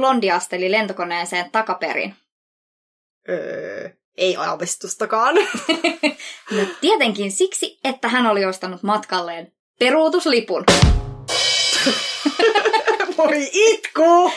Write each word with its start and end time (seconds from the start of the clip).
Blondi 0.00 0.30
asteli 0.30 0.70
lentokoneeseen 0.70 1.50
takaperin? 1.50 2.14
Öö, 3.28 3.90
ei 4.16 4.36
aavistustakaan. 4.36 5.34
No 6.50 6.62
tietenkin 6.80 7.32
siksi, 7.32 7.78
että 7.84 8.08
hän 8.08 8.26
oli 8.26 8.44
ostanut 8.44 8.82
matkalleen 8.82 9.52
peruutuslipun. 9.78 10.64
Voi 13.16 13.50
itku! 13.52 14.32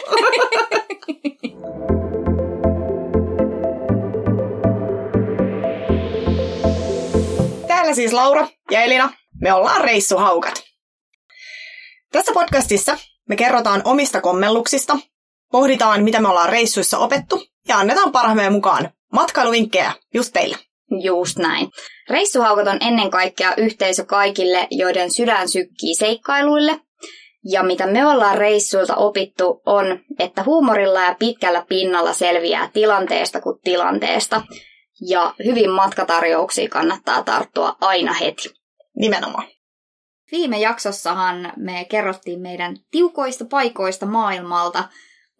Täällä 7.67 7.93
siis 7.93 8.13
Laura 8.13 8.47
ja 8.71 8.81
Elina. 8.81 9.13
Me 9.41 9.53
ollaan 9.53 9.81
reissuhaukat. 9.81 10.63
Tässä 12.11 12.31
podcastissa 12.33 12.97
me 13.29 13.35
kerrotaan 13.35 13.81
omista 13.85 14.21
kommelluksista, 14.21 14.97
pohditaan 15.53 16.03
mitä 16.03 16.21
me 16.21 16.27
ollaan 16.27 16.49
reissuissa 16.49 16.97
opettu 16.97 17.43
ja 17.67 17.77
annetaan 17.77 18.11
parhaamme 18.11 18.49
mukaan 18.49 18.89
matkailuvinkkejä 19.11 19.91
just 20.13 20.33
teille. 20.33 20.57
Just 21.03 21.37
näin. 21.37 21.69
Reissuhaukat 22.09 22.67
on 22.67 22.77
ennen 22.81 23.11
kaikkea 23.11 23.53
yhteisö 23.57 24.05
kaikille, 24.05 24.67
joiden 24.71 25.11
sydän 25.11 25.49
sykkii 25.49 25.95
seikkailuille. 25.95 26.79
Ja 27.51 27.63
mitä 27.63 27.87
me 27.87 28.07
ollaan 28.07 28.37
reissuilta 28.37 28.95
opittu 28.95 29.61
on, 29.65 29.99
että 30.19 30.43
huumorilla 30.43 31.01
ja 31.01 31.15
pitkällä 31.19 31.65
pinnalla 31.69 32.13
selviää 32.13 32.69
tilanteesta 32.73 33.41
kuin 33.41 33.59
tilanteesta. 33.63 34.41
Ja 35.07 35.33
hyvin 35.45 35.69
matkatarjouksiin 35.69 36.69
kannattaa 36.69 37.23
tarttua 37.23 37.75
aina 37.81 38.13
heti. 38.13 38.49
Nimenomaan. 38.95 39.47
Viime 40.31 40.59
jaksossahan 40.59 41.53
me 41.57 41.85
kerrottiin 41.89 42.41
meidän 42.41 42.77
tiukoista 42.91 43.45
paikoista 43.45 44.05
maailmalta, 44.05 44.83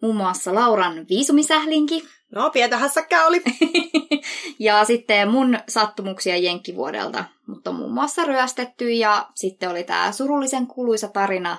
muun 0.04 0.16
muassa 0.16 0.54
Lauran 0.54 1.06
viisumisählinki 1.08 2.04
No, 2.34 2.50
pientä 2.50 2.76
hässäkkää 2.76 3.26
oli. 3.26 3.42
ja 4.58 4.84
sitten 4.84 5.30
mun 5.30 5.58
sattumuksia 5.68 6.36
Jenkkivuodelta, 6.36 7.24
mutta 7.46 7.72
muun 7.72 7.92
muassa 7.92 8.24
ryöstetty 8.24 8.90
ja 8.90 9.28
sitten 9.34 9.70
oli 9.70 9.84
tämä 9.84 10.12
surullisen 10.12 10.66
kuuluisa 10.66 11.08
tarina 11.08 11.56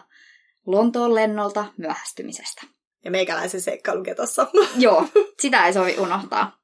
Lontoon 0.66 1.16
lennolta 1.16 1.66
myöhästymisestä. 1.78 2.62
Ja 3.06 3.12
meikäläisen 3.12 3.62
seikkailuketossa. 3.62 4.48
Joo, 4.78 5.08
sitä 5.42 5.66
ei 5.66 5.74
sovi 5.74 5.96
unohtaa. 6.00 6.58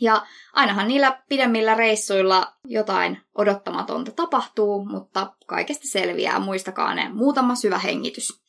Ja 0.00 0.26
ainahan 0.52 0.88
niillä 0.88 1.22
pidemmillä 1.28 1.74
reissuilla 1.74 2.52
jotain 2.64 3.20
odottamatonta 3.34 4.12
tapahtuu, 4.12 4.84
mutta 4.84 5.32
kaikesta 5.46 5.88
selviää. 5.88 6.38
Muistakaa 6.38 6.94
ne 6.94 7.08
muutama 7.08 7.54
syvä 7.54 7.78
hengitys. 7.78 8.40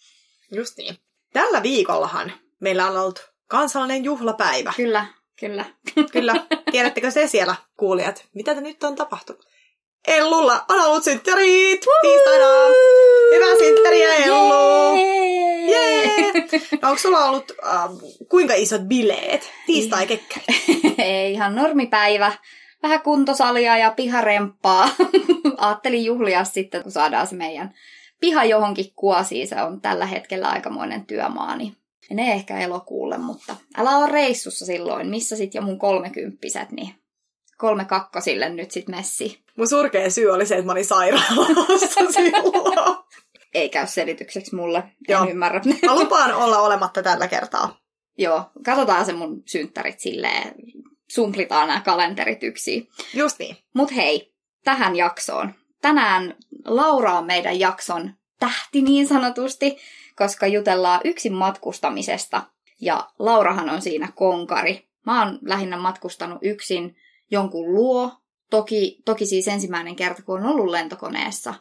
Just 0.52 0.78
niin. 0.78 0.98
Tällä 1.34 1.64
viikollahan 1.64 2.32
meillä 2.62 2.88
on 2.88 2.98
ollut 2.98 3.32
kansallinen 3.48 4.04
juhlapäivä. 4.04 4.74
Kyllä, 4.76 5.06
kyllä. 5.40 5.66
Kyllä. 6.14 6.34
Tiedättekö 6.72 7.12
se 7.12 7.28
siellä, 7.28 7.56
kuulijat? 7.78 8.26
Mitä 8.34 8.56
te 8.56 8.62
nyt 8.62 8.84
on 8.84 8.96
tapahtunut? 8.96 9.46
Ellulla 10.08 10.66
on 10.70 10.82
ollut 10.82 11.04
synttärit 11.04 11.86
tiistaina. 12.02 12.46
Hyvää 13.36 13.58
synttäriä, 13.58 14.16
Ellu! 14.16 14.96
Jee! 15.72 16.12
No, 16.82 16.90
onko 16.90 17.02
sulla 17.02 17.26
ollut 17.26 17.52
äh, 17.66 17.90
kuinka 18.30 18.54
isot 18.54 18.82
bileet? 18.82 19.52
Tiistai 19.66 20.08
kekkäri. 20.08 20.46
Ei 20.98 21.34
ihan 21.34 21.56
normipäivä. 21.56 22.32
Vähän 22.84 23.02
kuntosalia 23.02 23.78
ja 23.78 23.92
piharemppaa. 23.92 24.90
Ajattelin 25.58 26.06
juhlia 26.06 26.44
sitten, 26.44 26.84
kun 26.84 26.92
saadaan 26.92 27.28
se 27.28 27.36
meidän 27.36 27.74
piha 28.20 28.44
johonkin 28.44 28.94
kuosiin. 28.96 29.48
Se 29.48 29.62
on 29.62 29.82
tällä 29.82 30.06
hetkellä 30.06 30.50
aikamoinen 30.50 31.06
työmaa, 31.06 31.56
niin 31.56 31.78
menee 32.16 32.34
ehkä 32.34 32.60
elokuulle, 32.60 33.18
mutta 33.18 33.56
älä 33.78 33.98
ole 33.98 34.12
reissussa 34.12 34.66
silloin, 34.66 35.08
missä 35.08 35.36
sit 35.36 35.56
jo 35.56 35.62
mun 35.62 35.80
kolmekymppiset, 35.80 36.72
niin 36.72 36.96
kolme 37.58 37.86
kakkosille 37.86 38.50
nyt 38.50 38.72
sit 38.72 38.88
messi. 38.88 39.44
Mun 39.58 39.68
surkea 39.68 40.10
syy 40.10 40.30
oli 40.30 40.46
se, 40.46 40.56
että 40.56 40.66
mä 40.66 40.72
olin 40.72 40.86
sairaalassa 40.86 41.88
silloin. 42.12 42.98
Ei 43.54 43.70
käy 43.70 43.88
selitykseksi 43.88 44.56
mulle, 44.56 44.78
en 44.78 44.94
Joo. 45.10 45.30
ymmärrä. 45.30 45.62
Mä 45.86 45.96
lupaan 45.96 46.34
olla 46.34 46.60
olematta 46.60 47.04
tällä 47.04 47.28
kertaa. 47.28 47.80
Joo, 48.18 48.44
katsotaan 48.66 49.06
se 49.06 49.14
mun 49.14 49.44
synttärit 49.46 50.00
silleen, 50.00 50.54
sumplitaan 51.12 51.68
nämä 51.68 51.82
kalenterit 51.82 52.44
yksin. 52.44 52.88
Just 53.14 53.40
niin. 53.40 53.58
Mut 53.74 53.96
hei, 53.96 54.34
tähän 54.64 54.96
jaksoon. 54.96 55.54
Tänään 55.82 56.36
Laura 56.66 57.18
on 57.18 57.26
meidän 57.26 57.60
jakson 57.60 58.14
tähti 58.40 58.82
niin 58.82 59.08
sanotusti, 59.08 59.78
koska 60.24 60.48
jutellaan 60.48 61.02
yksin 61.04 61.34
matkustamisesta. 61.34 62.42
Ja 62.82 63.08
Laurahan 63.20 63.70
on 63.70 63.82
siinä 63.82 64.08
konkari. 64.16 64.88
Mä 65.06 65.26
oon 65.26 65.40
lähinnä 65.46 65.78
matkustanut 65.78 66.38
yksin 66.42 66.96
jonkun 67.32 67.74
luo. 67.74 68.12
Toki, 68.50 69.02
toki 69.06 69.26
siis 69.26 69.48
ensimmäinen 69.48 69.96
kerta, 69.96 70.24
kun 70.24 70.40
on 70.40 70.46
ollut 70.46 70.70
lentokoneessa, 70.72 71.54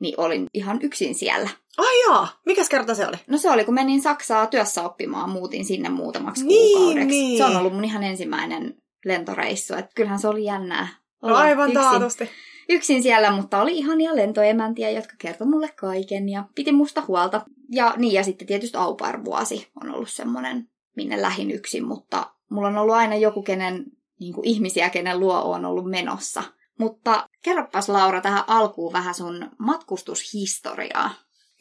niin 0.00 0.14
olin 0.16 0.46
ihan 0.54 0.78
yksin 0.82 1.14
siellä. 1.14 1.50
Ai 1.78 2.00
jaa, 2.08 2.28
mikäs 2.46 2.68
kerta 2.68 2.94
se 2.94 3.06
oli? 3.06 3.16
No 3.26 3.38
se 3.38 3.50
oli, 3.50 3.64
kun 3.64 3.74
menin 3.74 4.02
Saksaa 4.02 4.46
työssä 4.46 4.82
oppimaan, 4.82 5.30
muutin 5.30 5.64
sinne 5.64 5.88
muutamaksi 5.88 6.46
Niin, 6.46 6.78
kuukaudeksi. 6.78 7.08
niin. 7.08 7.38
Se 7.38 7.44
on 7.44 7.56
ollut 7.56 7.72
mun 7.74 7.84
ihan 7.84 8.02
ensimmäinen 8.02 8.74
lentoreissu, 9.04 9.74
että 9.74 9.90
kyllähän 9.94 10.18
se 10.18 10.28
oli 10.28 10.44
jännää. 10.44 10.88
No 11.22 11.34
aivan 11.34 11.68
yksin 11.70 11.82
taatusti. 11.82 12.30
Yksin 12.70 13.02
siellä, 13.02 13.30
mutta 13.30 13.62
oli 13.62 13.78
ihania 13.78 14.16
lentoemäntiä, 14.16 14.90
jotka 14.90 15.14
kertoi 15.18 15.46
mulle 15.46 15.68
kaiken 15.68 16.28
ja 16.28 16.44
piti 16.54 16.72
musta 16.72 17.02
huolta. 17.08 17.44
Ja 17.70 17.94
niin, 17.96 18.12
ja 18.12 18.24
sitten 18.24 18.46
tietysti 18.46 18.78
Aupar-vuosi 18.78 19.68
on 19.82 19.94
ollut 19.94 20.10
semmoinen, 20.10 20.68
minne 20.96 21.22
lähin 21.22 21.50
yksin, 21.50 21.84
mutta 21.84 22.30
mulla 22.50 22.68
on 22.68 22.78
ollut 22.78 22.94
aina 22.94 23.14
joku, 23.16 23.42
kenen 23.42 23.84
niin 24.20 24.34
kuin 24.34 24.46
ihmisiä, 24.48 24.90
kenen 24.90 25.20
luo 25.20 25.42
on 25.42 25.64
ollut 25.64 25.90
menossa. 25.90 26.42
Mutta 26.78 27.28
kerropas 27.42 27.88
Laura 27.88 28.20
tähän 28.20 28.44
alkuun 28.46 28.92
vähän 28.92 29.14
sun 29.14 29.50
matkustushistoriaa. 29.58 31.10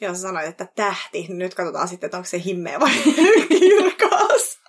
Joo, 0.01 0.13
sä 0.13 0.21
sanoit, 0.21 0.47
että 0.47 0.67
tähti. 0.75 1.25
Nyt 1.29 1.55
katsotaan 1.55 1.87
sitten, 1.87 2.07
että 2.07 2.17
onko 2.17 2.27
se 2.27 2.41
himmeä 2.45 2.79
vai 2.79 2.91
kirkas. 3.59 4.59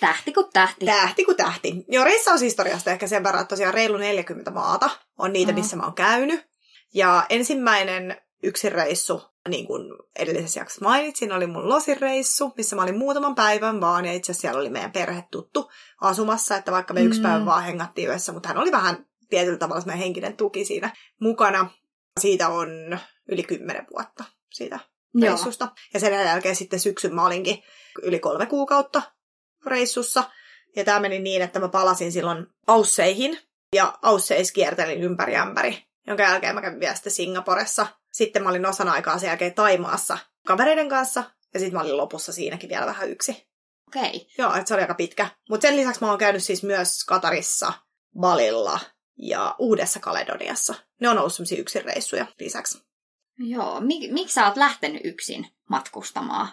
Tähti 0.00 0.32
kuin 0.32 0.46
tähti. 0.52 0.86
Tähti 0.86 1.24
kuin 1.24 1.36
tähti. 1.36 1.84
Joo, 1.88 2.04
reissaushistoriasta 2.04 2.90
ehkä 2.90 3.06
sen 3.06 3.24
verran, 3.24 3.42
että 3.42 3.52
tosiaan 3.52 3.74
reilu 3.74 3.96
40 3.96 4.50
maata 4.50 4.90
on 5.18 5.32
niitä, 5.32 5.52
missä 5.52 5.76
mä 5.76 5.82
oon 5.82 5.94
käynyt. 5.94 6.46
Ja 6.94 7.26
ensimmäinen 7.28 8.16
yksin 8.42 8.72
reissu, 8.72 9.22
niin 9.48 9.66
kuin 9.66 9.82
edellisessä 10.18 10.60
jaksossa 10.60 10.84
mainitsin, 10.84 11.32
oli 11.32 11.46
mun 11.46 11.68
losireissu, 11.68 12.52
missä 12.56 12.76
mä 12.76 12.82
olin 12.82 12.98
muutaman 12.98 13.34
päivän 13.34 13.80
vaan, 13.80 14.04
ja 14.04 14.12
itse 14.12 14.32
asiassa 14.32 14.40
siellä 14.40 14.60
oli 14.60 14.70
meidän 14.70 14.92
perhe 14.92 15.24
tuttu 15.30 15.70
asumassa, 16.00 16.56
että 16.56 16.72
vaikka 16.72 16.94
me 16.94 17.02
yksi 17.02 17.20
Mm. 17.20 17.22
päivä 17.22 17.44
vaan 17.46 17.64
hengattiin 17.64 18.08
yössä, 18.08 18.32
mutta 18.32 18.48
hän 18.48 18.58
oli 18.58 18.72
vähän 18.72 19.06
tietyllä 19.30 19.58
tavalla 19.58 19.80
semmoinen 19.80 20.02
henkinen 20.04 20.36
tuki 20.36 20.64
siinä 20.64 20.90
mukana. 21.20 21.70
Siitä 22.20 22.48
on 22.48 22.98
yli 23.28 23.42
kymmenen 23.42 23.86
vuotta 23.92 24.24
siitä 24.50 24.78
Joo. 25.14 25.28
reissusta. 25.28 25.68
Ja 25.94 26.00
sen 26.00 26.12
jälkeen 26.12 26.56
sitten 26.56 26.80
syksyn 26.80 27.14
mä 27.14 27.26
olinkin 27.26 27.62
yli 28.02 28.18
kolme 28.18 28.46
kuukautta 28.46 29.02
reissussa. 29.66 30.24
Ja 30.76 30.84
tämä 30.84 31.00
meni 31.00 31.18
niin, 31.18 31.42
että 31.42 31.60
mä 31.60 31.68
palasin 31.68 32.12
silloin 32.12 32.46
Ausseihin. 32.66 33.38
Ja 33.76 33.98
Ausseis 34.02 34.52
kiertelin 34.52 35.02
ympäri 35.02 35.36
ämpäri. 35.36 35.84
Jonka 36.06 36.22
jälkeen 36.22 36.54
mä 36.54 36.62
kävin 36.62 36.80
vielä 36.80 36.94
sitten 36.94 37.12
Singaporessa. 37.12 37.86
Sitten 38.12 38.42
mä 38.42 38.48
olin 38.48 38.66
osan 38.66 38.88
aikaa 38.88 39.18
sen 39.18 39.26
jälkeen 39.26 39.54
Taimaassa 39.54 40.18
kavereiden 40.46 40.88
kanssa. 40.88 41.24
Ja 41.54 41.60
sitten 41.60 41.74
mä 41.74 41.80
olin 41.80 41.96
lopussa 41.96 42.32
siinäkin 42.32 42.70
vielä 42.70 42.86
vähän 42.86 43.10
yksi. 43.10 43.46
Okei. 43.88 44.02
Okay. 44.02 44.20
Joo, 44.38 44.54
että 44.54 44.68
se 44.68 44.74
oli 44.74 44.82
aika 44.82 44.94
pitkä. 44.94 45.28
Mutta 45.48 45.68
sen 45.68 45.76
lisäksi 45.76 46.00
mä 46.00 46.08
oon 46.08 46.18
käynyt 46.18 46.44
siis 46.44 46.62
myös 46.62 47.04
Katarissa, 47.04 47.72
Balilla 48.18 48.80
ja 49.18 49.54
Uudessa 49.58 50.00
Kaledoniassa. 50.00 50.74
Ne 51.00 51.08
on 51.08 51.18
ollut 51.18 51.34
semmosia 51.34 51.60
yksin 51.60 51.84
reissuja 51.84 52.26
lisäksi. 52.40 52.82
Joo. 53.38 53.80
Mik, 53.80 54.12
miksi 54.12 54.34
sä 54.34 54.46
oot 54.46 54.56
lähtenyt 54.56 55.00
yksin 55.04 55.46
matkustamaan? 55.70 56.48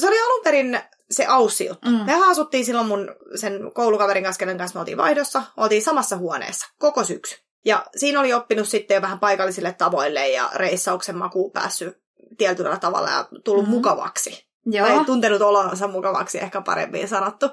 Se 0.00 0.08
oli 0.08 0.18
alun 0.20 0.44
perin 0.44 0.80
se 1.10 1.26
Aussi 1.26 1.66
juttu. 1.66 1.88
Mm. 1.88 1.94
Me 2.06 2.14
asuttiin 2.30 2.64
silloin 2.64 2.86
mun 2.86 3.14
sen 3.40 3.72
koulukaverin 3.74 4.24
kanssa, 4.24 4.38
kenen 4.38 4.58
kanssa 4.58 4.78
me 4.78 4.80
oltiin 4.80 4.96
vaihdossa. 4.96 5.42
Oltiin 5.56 5.82
samassa 5.82 6.16
huoneessa 6.16 6.66
koko 6.78 7.04
syksy. 7.04 7.36
Ja 7.64 7.86
siinä 7.96 8.20
oli 8.20 8.32
oppinut 8.32 8.68
sitten 8.68 8.94
jo 8.94 9.02
vähän 9.02 9.18
paikallisille 9.18 9.72
tavoille 9.72 10.28
ja 10.28 10.50
reissauksen 10.54 11.16
makuun 11.16 11.52
päässyt 11.52 11.98
tietyllä 12.38 12.76
tavalla 12.76 13.10
ja 13.10 13.28
tullut 13.44 13.64
Mhm. 13.64 13.70
mm. 13.72 13.76
mukavaksi. 13.76 14.48
Joo. 14.66 14.86
Tai 14.86 15.04
tuntenut 15.04 15.42
olonsa 15.42 15.88
mukavaksi, 15.88 16.38
ehkä 16.38 16.60
paremmin 16.60 17.08
sanottu. 17.08 17.46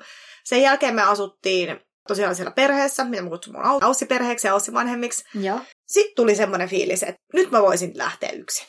Sen 0.44 0.62
jälkeen 0.62 0.96
me 0.96 1.02
asuttiin 1.02 1.80
tosiaan 2.08 2.36
siellä 2.36 2.52
perheessä, 2.52 3.04
mitä 3.04 3.22
mä 3.24 3.30
kutsun 3.30 3.54
mun 3.54 3.64
Au- 3.66 3.84
Aussi-perheeksi 3.86 4.48
ja 4.48 4.54
Aussi-vanhemmiksi. 4.54 5.24
Joo. 5.34 5.60
Sitten 5.90 6.16
tuli 6.16 6.36
semmoinen 6.36 6.70
fiilis, 6.70 7.04
että 7.04 7.22
nyt 7.34 7.52
mä 7.52 7.62
voisin 7.62 7.98
lähteä 7.98 8.30
yksin. 8.30 8.68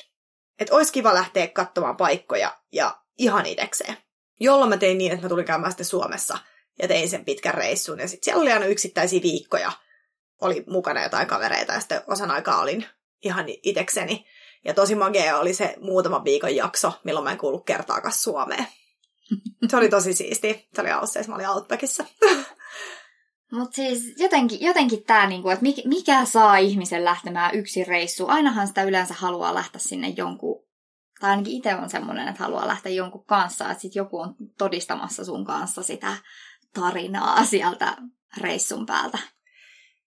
Että 0.58 0.74
olisi 0.74 0.92
kiva 0.92 1.14
lähteä 1.14 1.48
katsomaan 1.48 1.96
paikkoja 1.96 2.56
ja 2.72 3.00
ihan 3.18 3.46
idekseen. 3.46 3.96
Jolloin 4.40 4.68
mä 4.68 4.76
tein 4.76 4.98
niin, 4.98 5.12
että 5.12 5.24
mä 5.24 5.28
tulin 5.28 5.44
käymään 5.44 5.72
sitten 5.72 5.86
Suomessa 5.86 6.38
ja 6.82 6.88
tein 6.88 7.08
sen 7.08 7.24
pitkän 7.24 7.54
reissun. 7.54 7.98
Ja 7.98 8.08
sitten 8.08 8.24
siellä 8.24 8.42
oli 8.42 8.52
aina 8.52 8.66
yksittäisiä 8.66 9.22
viikkoja. 9.22 9.72
Oli 10.40 10.64
mukana 10.66 11.02
jotain 11.02 11.26
kavereita 11.26 11.72
ja 11.72 11.80
sitten 11.80 12.02
osan 12.06 12.30
aikaa 12.30 12.60
olin 12.60 12.86
ihan 13.24 13.46
itekseni. 13.48 14.26
Ja 14.64 14.74
tosi 14.74 14.94
magea 14.94 15.38
oli 15.38 15.54
se 15.54 15.74
muutama 15.80 16.24
viikon 16.24 16.56
jakso, 16.56 16.92
milloin 17.04 17.24
mä 17.24 17.32
en 17.32 17.38
kuullut 17.38 17.66
kertaakaan 17.66 18.14
Suomeen. 18.14 18.66
Se 19.68 19.76
oli 19.76 19.88
tosi 19.88 20.14
siisti. 20.14 20.68
Se 20.74 20.80
oli 20.80 20.90
Ausseissa, 20.90 21.30
mä 21.30 21.36
olin 21.36 21.48
Outbackissa. 21.48 22.04
Mutta 23.50 23.76
siis 23.76 24.14
jotenkin, 24.16 24.60
jotenkin 24.60 25.04
tämä, 25.04 25.26
niinku, 25.26 25.48
että 25.48 25.64
mikä 25.84 26.24
saa 26.24 26.56
ihmisen 26.56 27.04
lähtemään 27.04 27.54
yksin 27.54 27.86
reissuun. 27.86 28.30
Ainahan 28.30 28.68
sitä 28.68 28.82
yleensä 28.82 29.14
haluaa 29.14 29.54
lähteä 29.54 29.80
sinne 29.80 30.08
jonkun, 30.08 30.64
tai 31.20 31.30
ainakin 31.30 31.52
itse 31.52 31.74
on 31.74 31.90
semmoinen, 31.90 32.28
että 32.28 32.42
haluaa 32.42 32.66
lähteä 32.66 32.92
jonkun 32.92 33.24
kanssa, 33.24 33.70
että 33.70 33.82
sitten 33.82 34.00
joku 34.00 34.20
on 34.20 34.34
todistamassa 34.58 35.24
sun 35.24 35.44
kanssa 35.44 35.82
sitä 35.82 36.16
tarinaa 36.74 37.44
sieltä 37.44 37.96
reissun 38.36 38.86
päältä. 38.86 39.18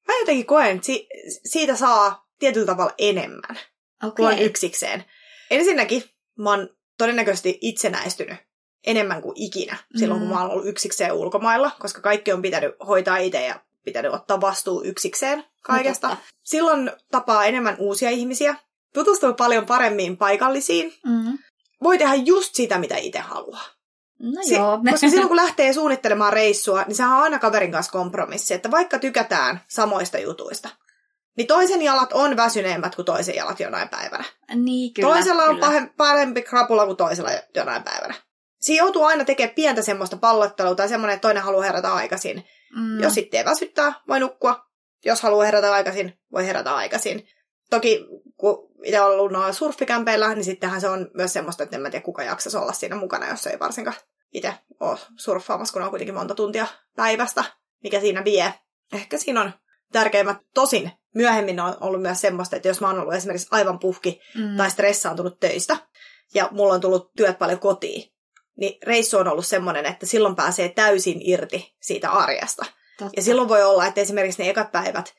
Mä 0.07 0.19
jotenkin 0.19 0.45
koen, 0.45 0.75
että 0.75 0.85
si- 0.85 1.07
siitä 1.45 1.75
saa 1.75 2.27
tietyllä 2.39 2.65
tavalla 2.65 2.93
enemmän 2.97 3.59
okay. 4.03 4.11
kuin 4.15 4.27
on 4.27 4.39
yksikseen. 4.39 5.05
Ensinnäkin 5.51 6.03
mä 6.37 6.49
oon 6.49 6.69
todennäköisesti 6.97 7.57
itsenäistynyt 7.61 8.37
enemmän 8.85 9.21
kuin 9.21 9.33
ikinä 9.35 9.77
silloin, 9.95 10.21
mm. 10.21 10.27
kun 10.27 10.35
mä 10.35 10.41
oon 10.41 10.51
ollut 10.51 10.67
yksikseen 10.67 11.13
ulkomailla, 11.13 11.71
koska 11.79 12.01
kaikki 12.01 12.33
on 12.33 12.41
pitänyt 12.41 12.75
hoitaa 12.87 13.17
itse 13.17 13.45
ja 13.45 13.59
pitänyt 13.83 14.13
ottaa 14.13 14.41
vastuu 14.41 14.83
yksikseen 14.83 15.43
kaikesta. 15.61 16.07
No, 16.09 16.17
silloin 16.43 16.91
tapaa 17.11 17.45
enemmän 17.45 17.75
uusia 17.79 18.09
ihmisiä, 18.09 18.55
tutustuu 18.93 19.33
paljon 19.33 19.65
paremmin 19.65 20.17
paikallisiin, 20.17 20.93
mm. 21.05 21.37
voi 21.83 21.97
tehdä 21.97 22.15
just 22.15 22.55
sitä, 22.55 22.79
mitä 22.79 22.97
itse 22.97 23.19
haluaa. 23.19 23.65
No 24.19 24.43
si- 24.43 24.55
joo. 24.55 24.79
Koska 24.91 25.09
silloin 25.09 25.27
kun 25.27 25.37
lähtee 25.45 25.73
suunnittelemaan 25.73 26.33
reissua, 26.33 26.83
niin 26.87 26.95
sehän 26.95 27.17
on 27.17 27.23
aina 27.23 27.39
kaverin 27.39 27.71
kanssa 27.71 27.91
kompromissi, 27.91 28.53
että 28.53 28.71
vaikka 28.71 28.99
tykätään 28.99 29.61
samoista 29.67 30.17
jutuista, 30.17 30.69
niin 31.37 31.47
toisen 31.47 31.81
jalat 31.81 32.13
on 32.13 32.37
väsyneemmät 32.37 32.95
kuin 32.95 33.05
toisen 33.05 33.35
jalat 33.35 33.59
jonain 33.59 33.89
päivänä. 33.89 34.23
Niin, 34.55 34.93
kyllä. 34.93 35.09
Toisella 35.09 35.43
on 35.43 35.55
kyllä. 35.55 35.87
parempi 35.97 36.41
krapula 36.41 36.85
kuin 36.85 36.97
toisella 36.97 37.31
jonain 37.55 37.83
päivänä. 37.83 38.13
Siinä 38.63 38.83
joutuu 38.83 39.03
aina 39.03 39.25
tekemään 39.25 39.55
pientä 39.55 39.81
semmoista 39.81 40.17
pallottelua 40.17 40.75
tai 40.75 40.89
semmoinen, 40.89 41.13
että 41.13 41.21
toinen 41.27 41.43
haluaa 41.43 41.63
herätä 41.63 41.93
aikaisin. 41.93 42.43
Mm. 42.75 42.99
Jos 42.99 43.13
sitten 43.13 43.37
ei 43.37 43.45
väsyttää, 43.45 43.93
voi 44.07 44.19
nukkua. 44.19 44.65
Jos 45.05 45.21
haluaa 45.21 45.45
herätä 45.45 45.73
aikaisin, 45.73 46.19
voi 46.31 46.47
herätä 46.47 46.75
aikaisin. 46.75 47.27
Toki 47.69 48.05
kun 48.37 48.69
itse 48.83 49.01
on 49.01 49.11
ollut 49.11 49.31
noilla 49.31 49.53
surfikämpeillä, 49.53 50.35
niin 50.35 50.43
sittenhän 50.43 50.81
se 50.81 50.89
on 50.89 51.11
myös 51.13 51.33
semmoista, 51.33 51.63
että 51.63 51.75
en 51.75 51.81
mä 51.81 51.89
tiedä 51.89 52.03
kuka 52.03 52.23
jaksaisi 52.23 52.57
olla 52.57 52.73
siinä 52.73 52.95
mukana, 52.95 53.29
jos 53.29 53.47
ei 53.47 53.59
varsinkaan 53.59 53.97
itse 54.33 54.53
ole 54.79 54.99
surffaamassa, 55.17 55.73
kun 55.73 55.81
on 55.81 55.89
kuitenkin 55.89 56.15
monta 56.15 56.35
tuntia 56.35 56.67
päivästä, 56.95 57.43
mikä 57.83 57.99
siinä 57.99 58.23
vie. 58.23 58.53
Ehkä 58.93 59.17
siinä 59.17 59.41
on 59.41 59.51
tärkeimmät. 59.91 60.37
Tosin 60.53 60.91
myöhemmin 61.15 61.59
on 61.59 61.77
ollut 61.79 62.01
myös 62.01 62.21
semmoista, 62.21 62.55
että 62.55 62.67
jos 62.67 62.81
mä 62.81 62.87
oon 62.87 62.99
ollut 62.99 63.13
esimerkiksi 63.13 63.47
aivan 63.51 63.79
puhki 63.79 64.19
mm. 64.37 64.57
tai 64.57 64.71
stressaantunut 64.71 65.39
töistä, 65.39 65.77
ja 66.33 66.49
mulla 66.51 66.73
on 66.73 66.81
tullut 66.81 67.11
työt 67.17 67.39
paljon 67.39 67.59
kotiin, 67.59 68.12
niin 68.57 68.77
reissu 68.83 69.17
on 69.17 69.27
ollut 69.27 69.45
semmoinen, 69.45 69.85
että 69.85 70.05
silloin 70.05 70.35
pääsee 70.35 70.69
täysin 70.69 71.19
irti 71.21 71.75
siitä 71.81 72.11
arjesta. 72.11 72.65
Totta. 72.97 73.13
Ja 73.15 73.21
silloin 73.21 73.49
voi 73.49 73.63
olla, 73.63 73.85
että 73.85 74.01
esimerkiksi 74.01 74.43
ne 74.43 74.49
ekat 74.49 74.71
päivät 74.71 75.13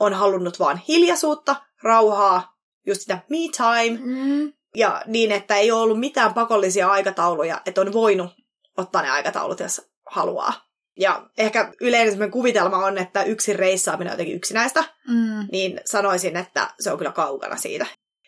on 0.00 0.14
halunnut 0.14 0.58
vaan 0.58 0.80
hiljaisuutta, 0.88 1.56
rauhaa, 1.82 2.56
just 2.86 3.00
sitä 3.00 3.18
me 3.30 3.36
time, 3.56 3.98
mm. 4.04 4.52
ja 4.76 5.02
niin, 5.06 5.32
että 5.32 5.56
ei 5.56 5.70
ole 5.70 5.80
ollut 5.80 6.00
mitään 6.00 6.34
pakollisia 6.34 6.90
aikatauluja, 6.90 7.60
että 7.66 7.80
on 7.80 7.92
voinut 7.92 8.30
ottaa 8.76 9.02
ne 9.02 9.10
aikataulut, 9.10 9.60
jos 9.60 9.90
haluaa. 10.10 10.68
Ja 10.98 11.30
ehkä 11.38 11.72
yleinen 11.80 12.30
kuvitelma 12.30 12.76
on, 12.76 12.98
että 12.98 13.22
yksin 13.22 13.56
reissaaminen 13.56 14.10
on 14.10 14.14
jotenkin 14.14 14.36
yksinäistä, 14.36 14.84
mm. 15.08 15.48
niin 15.52 15.80
sanoisin, 15.84 16.36
että 16.36 16.70
se 16.80 16.92
on 16.92 16.98
kyllä 16.98 17.12
kaukana 17.12 17.56
siitä. 17.56 17.86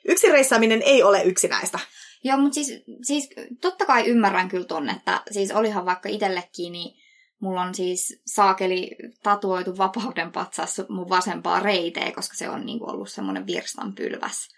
Yksin 0.09 0.33
reissaaminen 0.33 0.83
ei 0.83 1.03
ole 1.03 1.23
yksinäistä. 1.23 1.79
Joo, 2.25 2.39
mutta 2.39 2.55
siis, 2.55 2.83
siis 3.03 3.29
totta 3.61 3.87
kai 3.87 4.07
ymmärrän 4.07 4.49
kyllä 4.49 4.65
ton, 4.65 4.91
että 4.91 5.23
siis 5.31 5.53
olihan 5.53 5.87
vaikka 5.87 6.09
itsellekin, 6.09 6.73
niin 6.73 7.01
mulla 7.41 7.63
on 7.63 7.75
siis 7.75 8.23
saakeli 8.27 8.97
tatuoitu 9.23 9.79
vapauden 9.79 10.33
patsas 10.33 10.83
mun 10.89 11.09
vasempaa 11.09 11.61
reiteä, 11.61 12.13
koska 12.13 12.37
se 12.37 12.49
on 12.49 12.67
niinku 12.67 12.91
ollut 12.91 13.11
semmoinen 13.11 13.47
virstanpylväs, 13.47 14.49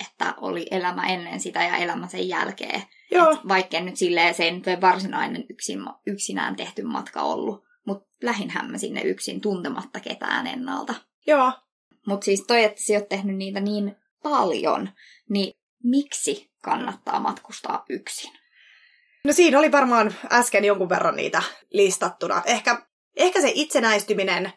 että 0.00 0.34
oli 0.40 0.66
elämä 0.70 1.06
ennen 1.06 1.40
sitä 1.40 1.64
ja 1.64 1.76
elämä 1.76 2.08
sen 2.08 2.28
jälkeen. 2.28 2.82
Joo. 3.10 3.30
Et 3.30 3.38
vaikka 3.48 3.80
nyt 3.80 3.96
silleen 3.96 4.34
se 4.34 4.44
ei 4.44 4.52
nyt 4.52 4.80
varsinainen 4.80 5.44
yksin, 5.50 5.80
yksinään 6.06 6.56
tehty 6.56 6.82
matka 6.82 7.22
ollut, 7.22 7.64
mutta 7.86 8.08
lähinhän 8.22 8.70
mä 8.70 8.78
sinne 8.78 9.00
yksin 9.00 9.40
tuntematta 9.40 10.00
ketään 10.00 10.46
ennalta. 10.46 10.94
Joo. 11.26 11.52
Mutta 12.06 12.24
siis 12.24 12.44
toi, 12.46 12.64
että 12.64 12.82
sä 12.82 12.94
oot 12.94 13.08
tehnyt 13.08 13.36
niitä 13.36 13.60
niin 13.60 13.96
paljon, 14.22 14.90
niin 15.28 15.52
miksi 15.82 16.47
kannattaa 16.68 17.20
matkustaa 17.20 17.84
yksin? 17.88 18.32
No 19.24 19.32
siinä 19.32 19.58
oli 19.58 19.72
varmaan 19.72 20.14
äsken 20.32 20.64
jonkun 20.64 20.88
verran 20.88 21.16
niitä 21.16 21.42
listattuna. 21.70 22.42
Ehkä, 22.46 22.86
ehkä 23.16 23.40
se 23.40 23.52
itsenäistyminen, 23.54 24.52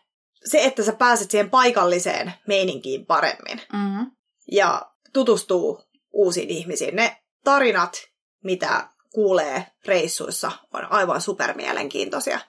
se, 0.45 0.63
että 0.63 0.83
sä 0.83 0.93
pääset 0.93 1.31
siihen 1.31 1.49
paikalliseen 1.49 2.33
meininkiin 2.47 3.05
paremmin. 3.05 3.61
Mm-hmm. 3.73 4.11
Ja 4.51 4.91
tutustuu 5.13 5.83
uusiin 6.11 6.49
ihmisiin. 6.49 6.95
Ne 6.95 7.17
tarinat, 7.43 7.93
mitä 8.43 8.87
kuulee 9.13 9.65
reissuissa, 9.85 10.51
on 10.73 10.91
aivan 10.91 11.21
supermielenkiintoisia. 11.21 12.39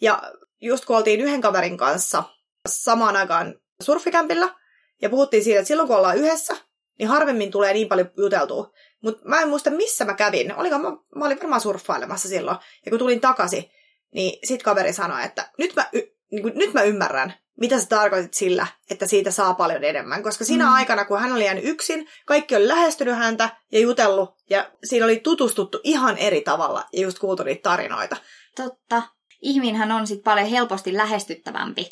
Ja 0.00 0.22
just 0.60 0.84
kun 0.84 0.96
oltiin 0.96 1.20
yhden 1.20 1.40
kaverin 1.40 1.76
kanssa 1.76 2.22
samaan 2.68 3.16
aikaan 3.16 3.54
surfikämpillä, 3.82 4.54
ja 5.02 5.10
puhuttiin 5.10 5.44
siitä, 5.44 5.60
että 5.60 5.68
silloin 5.68 5.88
kun 5.88 5.96
ollaan 5.96 6.18
yhdessä, 6.18 6.56
niin 6.98 7.08
harvemmin 7.08 7.50
tulee 7.50 7.72
niin 7.72 7.88
paljon 7.88 8.10
juteltua. 8.16 8.70
Mutta 9.04 9.28
mä 9.28 9.40
en 9.40 9.48
muista, 9.48 9.70
missä 9.70 10.04
mä 10.04 10.14
kävin. 10.14 10.54
Oliko, 10.54 10.78
mä, 10.78 10.90
mä 11.16 11.24
olin 11.24 11.38
varmaan 11.38 11.60
surffailemassa 11.60 12.28
silloin. 12.28 12.56
Ja 12.84 12.90
kun 12.90 12.98
tulin 12.98 13.20
takaisin, 13.20 13.70
niin 14.14 14.38
sit 14.44 14.62
kaveri 14.62 14.92
sanoi, 14.92 15.24
että 15.24 15.50
nyt 15.58 15.76
mä, 15.76 15.88
y, 15.92 16.00
niin 16.32 16.42
kuin, 16.42 16.52
nyt 16.58 16.74
mä 16.74 16.82
ymmärrän, 16.82 17.34
mitä 17.60 17.80
sä 17.80 17.86
tarkoitit 17.86 18.34
sillä, 18.34 18.66
että 18.90 19.06
siitä 19.06 19.30
saa 19.30 19.54
paljon 19.54 19.84
enemmän. 19.84 20.22
Koska 20.22 20.44
siinä 20.44 20.66
mm. 20.66 20.72
aikana, 20.72 21.04
kun 21.04 21.20
hän 21.20 21.32
oli 21.32 21.44
jäänyt 21.44 21.64
yksin, 21.64 22.08
kaikki 22.26 22.56
oli 22.56 22.68
lähestynyt 22.68 23.16
häntä 23.16 23.48
ja 23.72 23.80
jutellut, 23.80 24.30
ja 24.50 24.70
siinä 24.84 25.06
oli 25.06 25.20
tutustuttu 25.20 25.80
ihan 25.84 26.18
eri 26.18 26.40
tavalla 26.40 26.84
ja 26.92 27.02
just 27.02 27.18
kuultu 27.18 27.42
niitä 27.42 27.62
tarinoita. 27.62 28.16
Totta. 28.56 29.02
Ihminhän 29.42 29.92
on 29.92 30.06
sitten 30.06 30.24
paljon 30.24 30.46
helposti 30.46 30.94
lähestyttävämpi, 30.94 31.88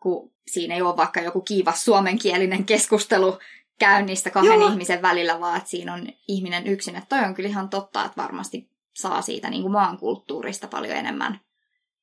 kun 0.00 0.32
siinä 0.46 0.74
ei 0.74 0.82
ole 0.82 0.96
vaikka 0.96 1.20
joku 1.20 1.40
kiivas 1.40 1.84
suomenkielinen 1.84 2.64
keskustelu 2.64 3.38
käynnistä 3.78 4.30
kahden 4.30 4.60
Joo. 4.60 4.70
ihmisen 4.70 5.02
välillä, 5.02 5.40
vaan 5.40 5.56
että 5.56 5.70
siinä 5.70 5.94
on 5.94 6.06
ihminen 6.28 6.66
yksin. 6.66 6.96
Että 6.96 7.16
toi 7.16 7.28
on 7.28 7.34
kyllä 7.34 7.48
ihan 7.48 7.68
totta, 7.68 8.04
että 8.04 8.22
varmasti 8.22 8.70
saa 8.92 9.22
siitä 9.22 9.50
niin 9.50 9.62
kuin 9.62 9.72
maan 9.72 9.98
kulttuurista 9.98 10.68
paljon 10.68 10.96
enemmän, 10.96 11.40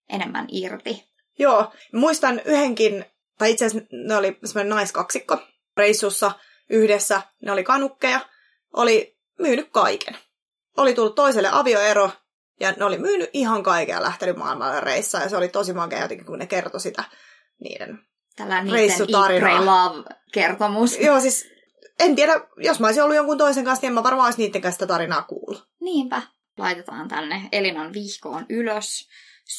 enemmän 0.09 0.45
irti. 0.49 1.11
Joo, 1.39 1.71
muistan 1.93 2.41
yhdenkin, 2.45 3.05
tai 3.37 3.51
itse 3.51 3.65
asiassa 3.65 3.87
ne 3.91 4.15
oli 4.15 4.37
semmoinen 4.45 4.69
naiskaksikko 4.69 5.37
reissussa 5.77 6.31
yhdessä, 6.69 7.21
ne 7.41 7.51
oli 7.51 7.63
kanukkeja, 7.63 8.19
oli 8.73 9.17
myynyt 9.39 9.69
kaiken. 9.71 10.17
Oli 10.77 10.93
tullut 10.93 11.15
toiselle 11.15 11.49
avioero, 11.51 12.11
ja 12.59 12.71
ne 12.71 12.85
oli 12.85 12.97
myynyt 12.97 13.29
ihan 13.33 13.63
kaiken 13.63 13.93
ja 13.93 14.01
lähtenyt 14.01 14.37
maailmalle 14.37 14.79
reissaan, 14.79 15.23
ja 15.23 15.29
se 15.29 15.37
oli 15.37 15.47
tosi 15.47 15.73
makea 15.73 16.01
jotenkin, 16.01 16.25
kun 16.25 16.39
ne 16.39 16.47
kertoi 16.47 16.79
sitä 16.79 17.03
niiden 17.59 17.99
Tällainen 18.35 18.73
niiden 18.73 19.65
Love-kertomus. 19.65 20.99
Joo, 20.99 21.19
siis 21.19 21.51
en 21.99 22.15
tiedä, 22.15 22.41
jos 22.57 22.79
mä 22.79 22.87
olisin 22.87 23.03
ollut 23.03 23.15
jonkun 23.15 23.37
toisen 23.37 23.65
kanssa, 23.65 23.81
niin 23.81 23.87
en 23.87 23.93
mä 23.93 24.03
varmaan 24.03 24.25
olisi 24.25 24.41
niiden 24.41 24.61
kanssa 24.61 24.75
sitä 24.75 24.87
tarinaa 24.87 25.21
kuullut. 25.21 25.67
Niinpä. 25.79 26.21
Laitetaan 26.57 27.07
tänne 27.07 27.49
Elinan 27.51 27.93
vihkoon 27.93 28.45
ylös 28.49 29.09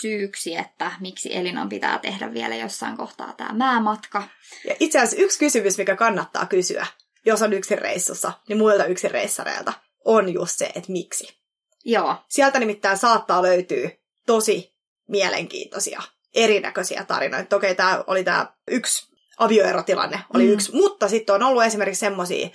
syyksi, 0.00 0.56
että 0.56 0.92
miksi 1.00 1.36
Elinan 1.36 1.68
pitää 1.68 1.98
tehdä 1.98 2.34
vielä 2.34 2.54
jossain 2.54 2.96
kohtaa 2.96 3.32
tämä 3.36 3.52
määmatka. 3.52 4.22
Ja 4.64 4.76
itse 4.80 4.98
asiassa 4.98 5.24
yksi 5.24 5.38
kysymys, 5.38 5.78
mikä 5.78 5.96
kannattaa 5.96 6.46
kysyä, 6.46 6.86
jos 7.26 7.42
on 7.42 7.52
yksin 7.52 7.78
reissussa, 7.78 8.32
niin 8.48 8.58
muilta 8.58 8.84
yksin 8.84 9.10
reissareilta, 9.10 9.72
on 10.04 10.32
just 10.32 10.58
se, 10.58 10.66
että 10.66 10.92
miksi. 10.92 11.42
Joo. 11.84 12.16
Sieltä 12.28 12.58
nimittäin 12.58 12.98
saattaa 12.98 13.42
löytyä 13.42 13.90
tosi 14.26 14.74
mielenkiintoisia, 15.08 16.02
erinäköisiä 16.34 17.04
tarinoita. 17.04 17.48
Toki 17.48 17.74
tämä 17.74 18.04
oli 18.06 18.24
tämä 18.24 18.46
yksi 18.70 19.11
avioerotilanne 19.44 20.20
oli 20.34 20.46
mm. 20.46 20.52
yksi. 20.52 20.74
Mutta 20.74 21.08
sitten 21.08 21.34
on 21.34 21.42
ollut 21.42 21.64
esimerkiksi 21.64 22.00
semmoisia, 22.00 22.48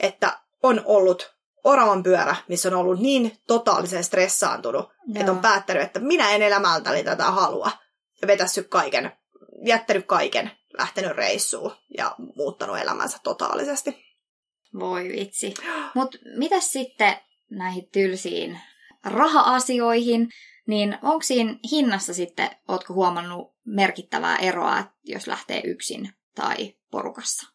että 0.00 0.38
on 0.62 0.82
ollut 0.84 1.34
oravan 1.64 2.02
pyörä, 2.02 2.36
missä 2.48 2.68
on 2.68 2.74
ollut 2.74 3.00
niin 3.00 3.36
totaalisen 3.46 4.04
stressaantunut, 4.04 4.84
Joo. 5.06 5.20
että 5.20 5.32
on 5.32 5.38
päättänyt, 5.38 5.82
että 5.82 6.00
minä 6.00 6.30
en 6.30 6.42
elämältäni 6.42 7.04
tätä 7.04 7.24
halua. 7.24 7.70
Ja 8.22 8.28
vetässyt 8.28 8.68
kaiken, 8.68 9.12
jättänyt 9.64 10.06
kaiken, 10.06 10.50
lähtenyt 10.78 11.12
reissuun 11.12 11.72
ja 11.96 12.14
muuttanut 12.36 12.78
elämänsä 12.78 13.18
totaalisesti. 13.22 14.04
Voi 14.78 15.08
vitsi. 15.08 15.54
Mutta 15.94 16.18
mitä 16.36 16.60
sitten 16.60 17.16
näihin 17.50 17.88
tylsiin 17.92 18.60
raha-asioihin, 19.04 20.28
niin 20.66 20.98
onko 21.02 21.22
siinä 21.22 21.56
hinnassa 21.70 22.14
sitten, 22.14 22.50
ootko 22.68 22.94
huomannut 22.94 23.54
merkittävää 23.66 24.36
eroa, 24.36 24.84
jos 25.04 25.26
lähtee 25.26 25.60
yksin 25.64 26.12
tai 26.34 26.74
porukassa? 26.90 27.46